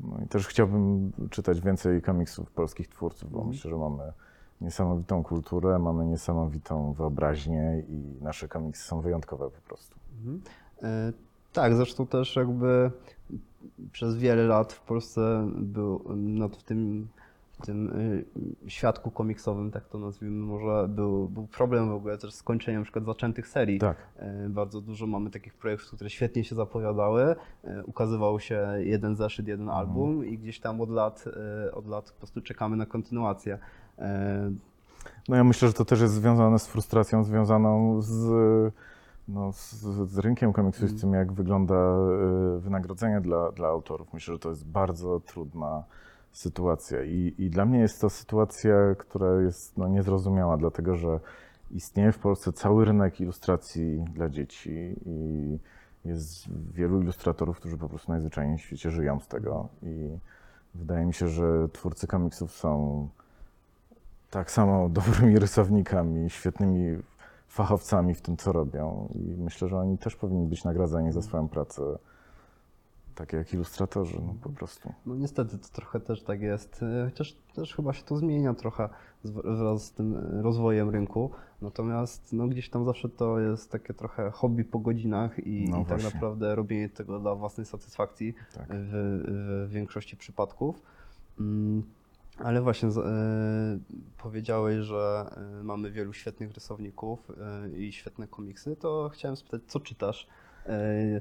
No 0.00 0.18
i 0.24 0.28
też 0.28 0.46
chciałbym 0.46 1.12
czytać 1.30 1.60
więcej 1.60 2.02
komiksów 2.02 2.50
polskich 2.50 2.88
twórców, 2.88 3.30
bo 3.32 3.44
myślę, 3.44 3.70
że 3.70 3.76
mamy 3.76 4.12
niesamowitą 4.60 5.22
kulturę, 5.22 5.78
mamy 5.78 6.06
niesamowitą 6.06 6.92
wyobraźnię 6.92 7.82
i 7.88 8.22
nasze 8.22 8.48
komiksy 8.48 8.88
są 8.88 9.00
wyjątkowe 9.00 9.50
po 9.50 9.60
prostu. 9.60 9.96
E, 10.82 11.12
Tak, 11.52 11.74
zresztą 11.74 12.06
też 12.06 12.36
jakby 12.36 12.90
przez 13.92 14.16
wiele 14.16 14.42
lat 14.46 14.72
w 14.72 14.80
Polsce 14.80 15.48
był 15.56 16.04
no, 16.16 16.48
w 16.48 16.62
tym, 16.62 17.08
w 17.60 17.66
tym 17.66 17.88
y, 18.66 18.70
świadku 18.70 19.10
komiksowym, 19.10 19.70
tak 19.70 19.88
to 19.88 19.98
nazwijmy, 19.98 20.46
może 20.46 20.88
był, 20.88 21.28
był 21.28 21.46
problem 21.46 21.88
w 21.88 21.92
ogóle 21.92 22.18
też 22.18 22.34
z 22.34 22.42
kończeniem 22.42 22.80
na 22.80 22.84
przykład 22.84 23.04
zaczętych 23.04 23.48
serii. 23.48 23.78
Tak. 23.78 23.96
E, 24.16 24.48
Bardzo 24.48 24.80
dużo 24.80 25.06
mamy 25.06 25.30
takich 25.30 25.54
projektów, 25.54 25.92
które 25.92 26.10
świetnie 26.10 26.44
się 26.44 26.54
zapowiadały. 26.54 27.36
E, 27.64 27.84
Ukazywał 27.84 28.40
się 28.40 28.68
jeden 28.78 29.16
zeszyt, 29.16 29.48
jeden 29.48 29.68
album 29.68 30.26
i 30.26 30.38
gdzieś 30.38 30.60
tam 30.60 30.80
od 30.80 30.90
lat, 30.90 31.24
od 31.72 31.86
lat 31.86 32.10
po 32.10 32.18
prostu 32.18 32.40
czekamy 32.40 32.76
na 32.76 32.86
kontynuację. 32.86 33.58
No 35.28 35.36
ja 35.36 35.44
myślę, 35.44 35.68
że 35.68 35.74
to 35.74 35.84
też 35.84 36.00
jest 36.00 36.14
związane 36.14 36.58
z 36.58 36.66
frustracją 36.66 37.24
związaną 37.24 38.02
z, 38.02 38.32
no, 39.28 39.52
z, 39.52 39.72
z 40.10 40.18
rynkiem 40.18 40.52
komiksu, 40.52 40.88
z 40.88 41.00
tym 41.00 41.12
jak 41.12 41.32
wygląda 41.32 41.74
y, 42.56 42.60
wynagrodzenie 42.60 43.20
dla, 43.20 43.52
dla 43.52 43.68
autorów. 43.68 44.12
Myślę, 44.14 44.34
że 44.34 44.38
to 44.38 44.48
jest 44.48 44.66
bardzo 44.66 45.20
trudna 45.20 45.84
sytuacja. 46.34 47.02
I, 47.02 47.34
i 47.38 47.50
dla 47.50 47.64
mnie 47.64 47.78
jest 47.78 48.00
to 48.00 48.10
sytuacja, 48.10 48.74
która 48.98 49.40
jest 49.40 49.78
no, 49.78 49.88
niezrozumiała, 49.88 50.56
dlatego 50.56 50.96
że 50.96 51.20
istnieje 51.70 52.12
w 52.12 52.18
Polsce 52.18 52.52
cały 52.52 52.84
rynek 52.84 53.20
ilustracji 53.20 54.04
dla 54.14 54.28
dzieci 54.28 54.96
i 55.06 55.58
jest 56.04 56.48
wielu 56.74 57.02
ilustratorów, 57.02 57.56
którzy 57.56 57.78
po 57.78 57.88
prostu 57.88 58.12
najzwyczajniej 58.12 58.58
w 58.58 58.60
świecie 58.60 58.90
żyją 58.90 59.20
z 59.20 59.28
tego. 59.28 59.68
I 59.82 60.18
wydaje 60.74 61.06
mi 61.06 61.14
się, 61.14 61.28
że 61.28 61.68
twórcy 61.72 62.06
komiksów 62.06 62.52
są 62.52 63.08
tak 64.30 64.50
samo 64.50 64.88
dobrymi 64.98 65.38
rysownikami, 65.38 66.30
świetnymi 66.30 66.98
fachowcami 67.48 68.14
w 68.14 68.20
tym, 68.20 68.36
co 68.36 68.52
robią. 68.52 69.08
I 69.14 69.18
myślę, 69.18 69.68
że 69.68 69.78
oni 69.78 69.98
też 69.98 70.16
powinni 70.16 70.46
być 70.46 70.64
nagradzani 70.64 71.12
za 71.12 71.22
swoją 71.22 71.48
pracę, 71.48 71.82
takie 73.14 73.36
jak 73.36 73.54
ilustratorzy, 73.54 74.20
no 74.26 74.34
po 74.42 74.50
prostu. 74.50 74.92
No 75.06 75.14
niestety 75.14 75.58
to 75.58 75.68
trochę 75.68 76.00
też 76.00 76.22
tak 76.22 76.40
jest, 76.40 76.82
e, 76.82 77.10
chociaż 77.10 77.36
też 77.54 77.74
chyba 77.74 77.92
się 77.92 78.02
to 78.02 78.16
zmienia 78.16 78.54
trochę 78.54 78.88
wraz 79.24 79.84
z 79.84 79.92
tym 79.92 80.16
e, 80.16 80.42
rozwojem 80.42 80.90
rynku. 80.90 81.30
Natomiast 81.62 82.32
no, 82.32 82.48
gdzieś 82.48 82.70
tam 82.70 82.84
zawsze 82.84 83.08
to 83.08 83.40
jest 83.40 83.70
takie 83.70 83.94
trochę 83.94 84.30
hobby 84.30 84.64
po 84.64 84.78
godzinach 84.78 85.46
i, 85.46 85.68
No 85.70 85.80
i 85.80 85.84
tak 85.84 86.04
naprawdę 86.04 86.54
robienie 86.54 86.88
tego 86.88 87.18
dla 87.18 87.34
własnej 87.34 87.66
satysfakcji 87.66 88.34
Tak. 88.54 88.66
w, 88.70 89.66
w 89.68 89.70
większości 89.70 90.16
przypadków. 90.16 90.82
Mm, 91.40 91.82
Ale 92.38 92.62
właśnie 92.62 92.90
z, 92.90 92.98
e, 92.98 93.78
powiedziałeś, 94.22 94.84
że 94.84 95.30
mamy 95.62 95.90
wielu 95.90 96.12
świetnych 96.12 96.52
rysowników 96.52 97.30
e, 97.30 97.78
i 97.78 97.92
świetne 97.92 98.28
komiksy, 98.28 98.76
to 98.76 99.10
chciałem 99.12 99.36
spytać, 99.36 99.62
co 99.66 99.80
czytasz? 99.80 100.26
E, 100.66 101.20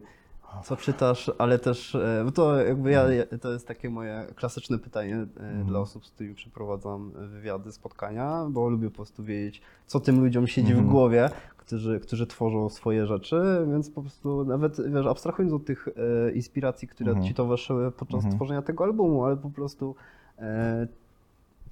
co 0.64 0.76
czytasz, 0.78 1.32
ale 1.38 1.60
też, 1.60 1.96
e, 1.96 2.22
bo 2.26 2.32
to 2.32 2.58
jakby 2.58 2.92
ja, 2.92 3.04
to 3.42 3.54
jest 3.54 3.68
takie 3.68 3.90
moje 3.90 4.28
klasyczne 4.36 4.80
pytanie 4.80 5.16
e, 5.16 5.64
dla 5.64 5.80
osób, 5.80 6.06
z 6.06 6.12
którymi 6.12 6.36
przeprowadzam 6.36 7.12
wywiady, 7.12 7.72
spotkania, 7.72 8.46
bo 8.50 8.70
lubię 8.70 8.90
po 8.90 8.96
prostu 8.96 9.24
wiedzieć, 9.24 9.62
co 9.88 10.00
tym 10.00 10.20
ludziom 10.20 10.48
siedzi 10.48 10.74
w 10.74 10.82
głowie, 10.82 11.30
którzy, 11.58 12.00
którzy 12.00 12.28
tworzą 12.28 12.70
swoje 12.70 13.08
rzeczy, 13.08 13.66
więc 13.72 13.90
po 13.90 14.02
prostu 14.02 14.46
nawet, 14.46 14.92
wiesz, 14.92 15.06
abstrahując 15.06 15.54
od 15.54 15.66
tych 15.66 15.88
e, 15.88 16.32
inspiracji, 16.32 16.88
które 16.88 17.22
ci 17.22 17.34
towarzyszyły 17.34 17.92
podczas 17.92 18.24
tworzenia 18.36 18.62
tego 18.62 18.84
albumu, 18.84 19.26
ale 19.26 19.38
po 19.38 19.50
prostu 19.50 19.96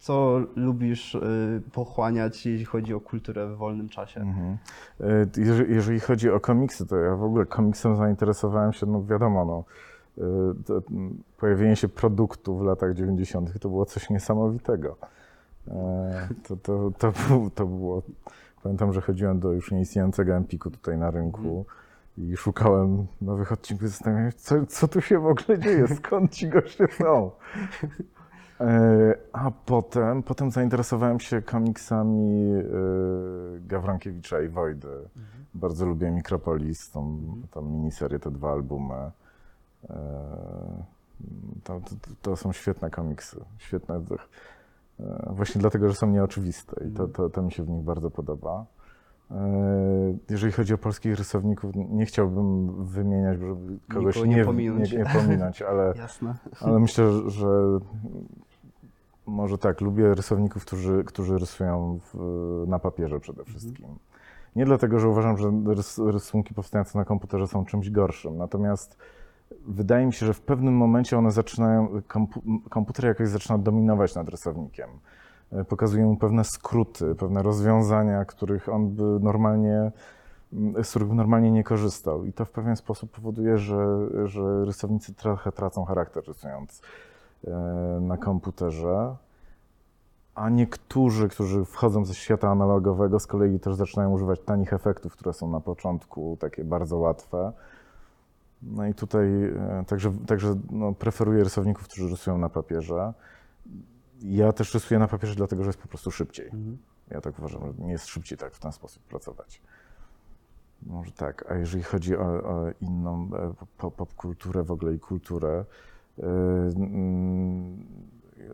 co 0.01 0.39
lubisz 0.55 1.15
e, 1.15 1.19
pochłaniać, 1.73 2.45
jeśli 2.45 2.65
chodzi 2.65 2.93
o 2.93 2.99
kulturę 2.99 3.47
w 3.47 3.57
wolnym 3.57 3.89
czasie? 3.89 4.21
Mhm. 4.21 4.57
E, 4.99 5.05
Jeżeli, 5.67 5.99
chodzi 5.99 6.29
o 6.29 6.39
komiksy, 6.39 6.85
to 6.85 6.97
ja 6.97 7.15
w 7.15 7.23
ogóle 7.23 7.45
komiksem 7.45 7.95
zainteresowałem 7.95 8.73
się, 8.73 8.85
no 8.85 9.03
wiadomo, 9.05 9.45
no, 9.45 9.63
to, 10.65 10.81
mm, 10.91 11.23
pojawienie 11.37 11.75
się 11.75 11.87
produktu 11.87 12.57
w 12.57 12.61
latach 12.61 12.93
90. 12.93 13.59
to 13.59 13.69
było 13.69 13.85
coś 13.85 14.09
niesamowitego. 14.09 14.97
E, 15.67 16.27
To, 16.47 16.55
to, 16.55 16.91
to, 16.97 17.13
to 17.55 17.65
było, 17.65 18.01
pamiętam, 18.63 18.93
że 18.93 19.01
chodziłem 19.01 19.39
do 19.39 19.51
już 19.51 19.71
nieistniejącego 19.71 20.35
Empiku 20.35 20.71
tutaj 20.71 20.97
na 20.97 21.11
rynku 21.11 21.65
i 22.17 22.37
szukałem 22.37 23.05
nowych 23.21 23.51
odcinków, 23.51 23.89
zastanawiałem 23.89 24.31
się, 24.31 24.37
co, 24.37 24.65
co 24.65 24.87
tu 24.87 25.01
się 25.01 25.19
w 25.19 25.25
ogóle 25.25 25.59
dzieje, 25.59 25.87
skąd 25.87 26.31
ci 26.31 26.49
goście 26.49 26.87
są. 26.87 27.31
E, 28.61 29.13
A 29.33 29.51
potem, 29.65 30.23
potem 30.23 30.51
zainteresowałem 30.51 31.19
się 31.19 31.41
komiksami 31.41 32.51
e, 32.51 32.63
Gawronkiewicza 33.67 34.41
i 34.41 34.49
Wojdy. 34.49 34.87
Bardzo 35.53 35.85
lubię 35.85 36.11
Mikropolis, 36.11 36.91
tą, 36.91 37.21
tą 37.51 37.61
miniserię, 37.61 38.19
te 38.19 38.31
dwa 38.31 38.51
albumy. 38.51 39.11
E, 39.89 39.91
To, 41.63 41.79
to, 41.79 41.95
to 42.21 42.35
są 42.35 42.51
świetne 42.53 42.89
komiksy. 42.89 43.45
Świetne, 43.57 44.01
właśnie 45.29 45.61
dlatego, 45.61 45.87
że 45.89 45.95
są 45.95 46.07
nieoczywiste 46.09 46.85
i 46.87 46.91
to, 46.91 47.07
to, 47.07 47.29
to 47.29 47.41
mi 47.41 47.51
się 47.51 47.63
w 47.63 47.69
nich 47.69 47.83
bardzo 47.83 48.11
podoba. 48.11 48.65
Jeżeli 50.29 50.51
chodzi 50.53 50.73
o 50.73 50.77
polskich 50.77 51.17
rysowników, 51.17 51.71
nie 51.75 52.05
chciałbym 52.05 52.71
wymieniać, 52.85 53.39
żeby 53.39 53.77
kogoś 53.93 54.15
Nikogo 54.15 54.29
nie 54.29 54.35
nie, 54.35 54.45
pominąć. 54.45 54.91
nie, 54.91 54.97
nie 54.97 55.05
pominąć, 55.05 55.61
ale, 55.61 55.93
ale 56.61 56.79
myślę, 56.79 57.29
że 57.29 57.47
może 59.25 59.57
tak, 59.57 59.81
lubię 59.81 60.15
rysowników, 60.15 60.65
którzy, 60.65 61.03
którzy 61.03 61.37
rysują 61.37 61.99
w, 62.13 62.63
na 62.67 62.79
papierze 62.79 63.19
przede 63.19 63.45
wszystkim. 63.45 63.87
Nie 64.55 64.65
dlatego, 64.65 64.99
że 64.99 65.09
uważam, 65.09 65.37
że 65.37 65.51
rys, 65.67 65.97
rysunki 65.97 66.53
powstające 66.53 66.97
na 66.97 67.05
komputerze 67.05 67.47
są 67.47 67.65
czymś 67.65 67.89
gorszym, 67.89 68.37
natomiast 68.37 68.97
wydaje 69.67 70.05
mi 70.05 70.13
się, 70.13 70.25
że 70.25 70.33
w 70.33 70.41
pewnym 70.41 70.73
momencie 70.73 71.17
one 71.17 71.31
zaczynają, 71.31 72.01
kompu, 72.07 72.41
komputer 72.69 73.05
jakoś 73.05 73.29
zaczyna 73.29 73.57
dominować 73.57 74.15
nad 74.15 74.29
rysownikiem. 74.29 74.89
E, 75.51 75.65
Pokazuje 75.65 76.05
mu 76.05 76.17
pewne 76.17 76.43
skróty, 76.43 77.15
pewne 77.15 77.43
rozwiązania, 77.43 78.25
których 78.25 78.69
on 78.69 78.89
by 78.89 79.03
normalnie, 79.03 79.91
m, 80.53 80.73
z 80.83 80.89
których 80.89 81.07
by 81.07 81.15
normalnie 81.15 81.51
nie 81.51 81.63
korzystał. 81.63 82.25
I 82.25 82.33
to 82.33 82.45
w 82.45 82.51
pewien 82.51 82.75
sposób 82.75 83.11
powoduje, 83.11 83.57
że, 83.57 84.07
że 84.25 84.65
rysownicy 84.65 85.13
trochę 85.13 85.51
tracą 85.51 85.85
charakter 85.85 86.23
rysując 86.27 86.81
na 88.01 88.17
komputerze. 88.17 89.15
A 90.35 90.49
niektórzy, 90.49 91.29
którzy 91.29 91.65
wchodzą 91.65 92.05
ze 92.05 92.13
świata 92.13 92.49
analogowego, 92.49 93.19
z 93.19 93.27
kolei 93.27 93.59
też 93.59 93.75
zaczynają 93.75 94.11
używać 94.11 94.39
tanich 94.45 94.73
efektów, 94.73 95.13
które 95.13 95.33
są 95.33 95.49
na 95.49 95.59
początku 95.59 96.37
takie 96.39 96.63
bardzo 96.63 96.97
łatwe. 96.97 97.53
No 98.63 98.87
i 98.87 98.93
tutaj 98.93 99.43
e, 99.43 99.83
także, 99.87 100.11
także 100.27 100.55
no, 100.71 100.93
preferuję 100.93 101.43
rysowników, 101.43 101.83
którzy 101.83 102.09
rysują 102.09 102.37
na 102.37 102.49
papierze. 102.49 103.13
Ja 104.21 104.53
też 104.53 104.73
rysuję 104.73 104.99
na 104.99 105.07
papierze, 105.07 105.35
dlatego 105.35 105.63
że 105.63 105.69
jest 105.69 105.79
po 105.79 105.87
prostu 105.87 106.11
szybciej. 106.11 106.45
Mhm. 106.45 106.77
Ja 107.09 107.21
tak 107.21 107.39
uważam, 107.39 107.61
że 107.65 107.83
nie 107.85 107.91
jest 107.91 108.07
szybciej 108.07 108.37
tak 108.37 108.53
w 108.53 108.59
ten 108.59 108.71
sposób 108.71 109.03
pracować. 109.03 109.61
Może 110.83 111.11
tak, 111.11 111.51
a 111.51 111.55
jeżeli 111.55 111.83
chodzi 111.83 112.17
o, 112.17 112.23
o 112.25 112.65
inną 112.81 113.29
e, 113.33 113.53
po- 113.77 113.91
popkulturę 113.91 114.63
w 114.63 114.71
ogóle 114.71 114.93
i 114.93 114.99
kulturę, 114.99 115.59
e, 115.59 115.90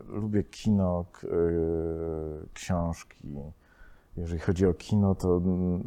lubię 0.08 0.44
kino, 0.44 1.04
e, 1.24 1.28
książki. 2.54 3.28
Jeżeli 4.16 4.40
chodzi 4.40 4.66
o 4.66 4.74
kino, 4.74 5.14
to, 5.14 5.36
mm, 5.36 5.80
e, 5.80 5.84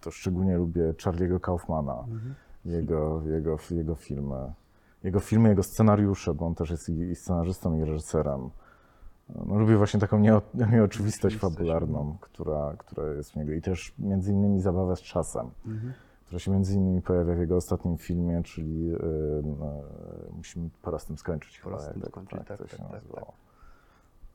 to 0.00 0.10
szczególnie 0.10 0.56
lubię 0.56 0.92
Charlie'ego 0.92 1.40
Kaufmana, 1.40 1.98
Mhm. 1.98 2.34
jego, 2.64 3.22
jego, 3.26 3.56
jego 3.70 3.94
filmy. 3.94 4.52
Jego 5.04 5.20
filmy, 5.20 5.48
jego 5.48 5.62
scenariusze, 5.62 6.34
bo 6.34 6.46
on 6.46 6.54
też 6.54 6.70
jest 6.70 6.88
i, 6.88 7.14
scenarzystą, 7.14 7.76
i 7.76 7.84
reżyserem. 7.84 8.50
No, 9.46 9.58
lubię 9.58 9.76
właśnie 9.76 10.00
taką 10.00 10.18
nieo, 10.18 10.42
nieoczywistość 10.54 10.72
Nieoczywistość, 10.72 11.36
fabularną, 11.38 12.16
która, 12.20 12.74
która 12.78 13.12
jest 13.12 13.32
w 13.32 13.36
niego. 13.36 13.52
I 13.52 13.60
też 13.62 13.94
między 13.98 14.32
innymi 14.32 14.60
zabawę 14.60 14.96
z 14.96 15.00
czasem, 15.00 15.50
Mhm. 15.66 15.92
Która 16.32 16.40
się 16.40 16.50
między 16.50 16.74
innymi 16.74 17.02
pojawia 17.02 17.34
w 17.34 17.38
jego 17.38 17.56
ostatnim 17.56 17.98
filmie, 17.98 18.42
czyli 18.42 18.86
yy, 18.86 18.98
Musimy 20.36 20.70
pora 20.82 20.98
z 20.98 21.06
tym 21.06 21.18
skończyć. 21.18 21.60
Pora 21.60 21.78
z 21.78 21.88
chyba, 21.88 21.92
tym 21.92 22.10
skończyć, 22.10 22.38
tak, 22.38 22.58
to 22.58 22.64
tak, 22.64 22.70
się 22.70 22.76
tak, 22.76 22.92
nazywało. 22.92 23.32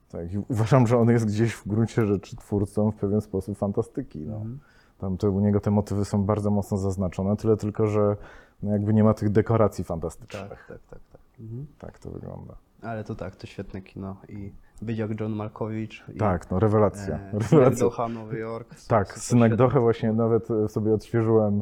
Tak, 0.09 0.33
i 0.33 0.37
uważam, 0.37 0.87
że 0.87 0.97
on 0.97 1.09
jest 1.09 1.25
gdzieś 1.25 1.53
w 1.53 1.67
gruncie 1.67 2.05
rzeczy 2.05 2.35
twórcą 2.35 2.91
w 2.91 2.95
pewien 2.95 3.21
sposób 3.21 3.57
fantastyki. 3.57 4.19
No. 4.19 4.35
Mhm. 4.35 4.59
Tam 4.97 5.17
te, 5.17 5.29
u 5.29 5.39
niego 5.39 5.59
te 5.59 5.71
motywy 5.71 6.05
są 6.05 6.23
bardzo 6.23 6.51
mocno 6.51 6.77
zaznaczone, 6.77 7.37
tyle 7.37 7.57
tylko, 7.57 7.87
że 7.87 8.15
no 8.63 8.71
jakby 8.71 8.93
nie 8.93 9.03
ma 9.03 9.13
tych 9.13 9.29
dekoracji 9.29 9.83
fantastycznych. 9.83 10.49
Tak, 10.49 10.67
tak, 10.67 10.79
tak. 10.89 10.99
tak. 11.11 11.21
Mhm. 11.39 11.67
Tak 11.79 11.99
to 11.99 12.09
wygląda. 12.09 12.55
Ale 12.81 13.03
to 13.03 13.15
tak, 13.15 13.35
to 13.35 13.47
świetne 13.47 13.81
kino. 13.81 14.17
I 14.29 14.51
być 14.81 14.97
jak 14.97 15.19
John 15.19 15.31
Malkowicz. 15.31 16.05
I, 16.13 16.17
Tak, 16.17 16.51
no 16.51 16.59
rewelacja. 16.59 17.15
E, 17.15 17.39
rewelacja. 17.39 17.79
Doha, 17.79 18.09
Nowy 18.09 18.37
Jork. 18.39 18.75
Tak, 18.87 19.19
Synek. 19.19 19.55
Dochę 19.55 19.79
właśnie 19.79 20.13
nawet 20.13 20.51
e, 20.51 20.67
sobie 20.67 20.93
odświeżyłem 20.93 21.61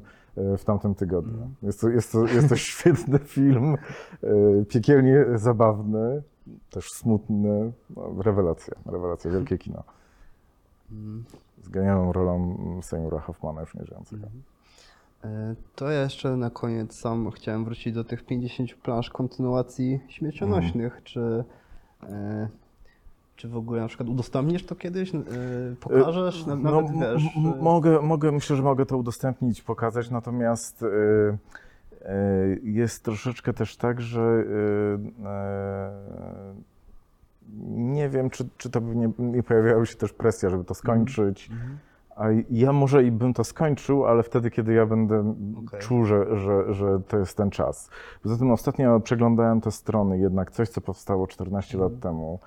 w 0.58 0.64
tamtym 0.66 0.96
tygodniu. 0.96 1.34
Mhm. 1.34 1.56
Jest, 1.64 1.82
to, 1.82 1.90
jest, 1.90 2.12
to, 2.12 2.26
jest 2.26 2.50
to 2.50 2.56
świetny 2.72 3.20
film, 3.20 3.76
e, 4.24 4.66
piekielnie 4.70 5.26
zabawny, 5.36 6.22
też 6.70 6.92
smutny. 6.92 7.72
No, 7.96 8.24
rewelacja, 8.24 8.74
rewelacja, 8.86 9.32
wielkie 9.32 9.58
kino. 9.58 9.84
Mhm. 10.92 11.26
Z 11.64 11.70
genialną 11.70 12.14
rolą 12.14 12.58
Seymoura 12.82 13.20
Hoffmana, 13.20 13.62
już 13.62 13.76
nie 13.76 13.86
żyjącego. 13.86 14.28
E, 15.24 15.56
To 15.76 15.92
ja 15.92 16.02
jeszcze 16.02 16.38
na 16.38 16.50
koniec 16.50 16.96
sam 16.96 17.32
chciałem 17.32 17.66
wrócić 17.66 17.94
do 17.94 18.04
tych 18.04 18.26
50 18.26 18.74
plansz 18.76 19.10
kontynuacji 19.10 20.00
śmiercionośnych. 20.08 20.86
Mhm. 20.86 21.04
Czy, 21.04 21.44
e, 22.04 22.48
czy 23.36 23.50
w 23.50 23.58
ogóle 23.58 23.82
na 23.82 23.88
przykład 23.88 24.10
udostępnisz 24.10 24.66
to 24.66 24.76
kiedyś? 24.76 25.16
E, 25.16 25.20
Pokażesz? 25.80 26.46
No, 26.46 26.56
Nawet 26.56 26.90
m- 26.90 27.00
wiesz. 27.00 27.24
e, 27.26 27.62
mogę, 27.62 28.02
mogę, 28.02 28.32
myślę, 28.32 28.56
że 28.56 28.64
mogę 28.64 28.86
to 28.86 28.98
udostępnić, 28.98 29.62
pokazać, 29.62 30.10
natomiast 30.10 30.84
y, 30.84 30.86
y, 30.86 32.62
jest 32.64 33.04
troszeczkę 33.04 33.54
też 33.54 33.78
tak, 33.78 34.02
że 34.02 34.22
y, 34.22 35.00
nie 37.68 38.10
wiem, 38.10 38.30
czy, 38.30 38.48
czy 38.58 38.70
to 38.70 38.82
by 38.82 38.96
nie, 38.96 39.12
nie 39.20 39.44
pojawiała 39.44 39.86
się 39.86 39.96
też 39.96 40.14
presja, 40.14 40.50
żeby 40.50 40.64
to 40.64 40.74
skończyć. 40.74 41.50
Mhm. 41.52 41.78
A 42.16 42.26
ja 42.50 42.74
może 42.74 43.04
i 43.04 43.12
bym 43.12 43.34
to 43.34 43.44
skończył, 43.44 44.06
ale 44.06 44.24
wtedy, 44.24 44.52
kiedy 44.52 44.74
ja 44.74 44.86
będę 44.86 45.36
Okej. 45.68 45.80
czuł, 45.80 46.06
że, 46.06 46.40
że, 46.40 46.74
że 46.74 47.00
to 47.08 47.18
jest 47.18 47.38
ten 47.38 47.50
czas. 47.50 47.90
Poza 48.24 48.38
tym 48.38 48.52
ostatnio 48.52 49.00
przeglądałem 49.00 49.62
te 49.62 49.72
strony, 49.72 50.20
jednak 50.20 50.52
coś, 50.52 50.70
co 50.70 50.82
powstało 50.82 51.28
14 51.28 51.78
lat 51.78 52.00
temu. 52.00 52.40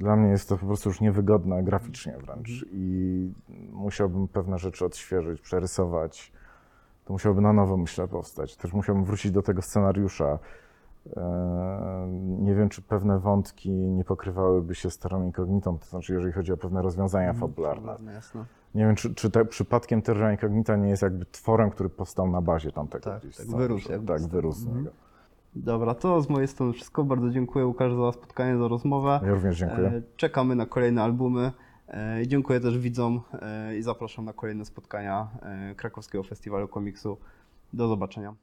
Dla 0.00 0.16
mnie 0.16 0.30
jest 0.30 0.48
to 0.48 0.56
po 0.58 0.66
prostu 0.66 0.88
już 0.88 1.00
niewygodne 1.00 1.62
graficznie 1.62 2.18
wręcz 2.18 2.64
i 2.72 3.32
musiałbym 3.72 4.28
pewne 4.28 4.58
rzeczy 4.58 4.84
odświeżyć, 4.84 5.40
przerysować. 5.40 6.32
To 7.04 7.12
musiałoby 7.12 7.40
na 7.40 7.52
nowo, 7.52 7.76
myślę, 7.76 8.08
powstać. 8.08 8.56
Też 8.56 8.72
musiałbym 8.72 9.04
wrócić 9.04 9.32
do 9.32 9.42
tego 9.42 9.62
scenariusza. 9.62 10.38
Eee, 11.06 11.20
Nie 12.18 12.54
wiem, 12.54 12.68
czy 12.68 12.82
pewne 12.82 13.18
wątki 13.18 13.70
nie 13.70 14.04
pokrywałyby 14.04 14.74
się 14.74 14.90
z 14.90 14.98
Terrą 14.98 15.24
Incognitą, 15.24 15.78
to 15.78 15.86
znaczy 15.86 16.12
jeżeli 16.14 16.32
chodzi 16.32 16.52
o 16.52 16.56
pewne 16.56 16.82
rozwiązania 16.82 17.32
fabularne. 17.32 17.92
Fabularne. 17.96 18.20
Nie 18.74 18.84
wiem, 18.86 18.94
czy, 18.96 19.14
czy 19.14 19.30
te, 19.30 19.44
przypadkiem 19.44 20.02
Terra 20.02 20.32
Incognita 20.32 20.76
nie 20.76 20.88
jest 20.88 21.02
jakby 21.02 21.26
tworem, 21.26 21.70
który 21.70 21.88
powstał 21.88 22.30
na 22.30 22.40
bazie 22.40 22.72
tamtego 22.72 23.04
Tak, 23.04 23.22
gdzieś 23.22 23.36
tak, 23.36 23.46
wyrósł 23.46 23.88
Tak, 24.06 24.22
wyrósł 24.22 24.58
z 24.60 24.62
Mhm. 24.66 24.78
niego. 24.84 24.90
Dobra, 25.56 25.94
to 25.94 26.22
z 26.22 26.28
mojej 26.28 26.48
strony 26.48 26.72
wszystko. 26.72 27.04
Bardzo 27.04 27.30
dziękuję 27.30 27.66
Łukasz 27.66 27.94
za 27.94 28.12
spotkanie, 28.12 28.58
za 28.58 28.68
rozmowę. 28.68 29.20
Ja 29.22 29.34
również 29.34 29.58
dziękuję. 29.58 29.88
E, 29.88 30.02
Czekamy 30.16 30.54
na 30.54 30.66
kolejne 30.66 31.02
albumy. 31.02 31.52
E, 31.88 32.22
Dziękuję 32.26 32.60
też 32.60 32.78
widzom 32.78 33.20
e, 33.32 33.76
i 33.76 33.82
zapraszam 33.82 34.24
na 34.24 34.32
kolejne 34.32 34.64
spotkania 34.64 35.28
Krakowskiego 35.76 36.24
Festiwalu 36.24 36.68
Komiksu. 36.68 37.18
Do 37.72 37.88
zobaczenia. 37.88 38.34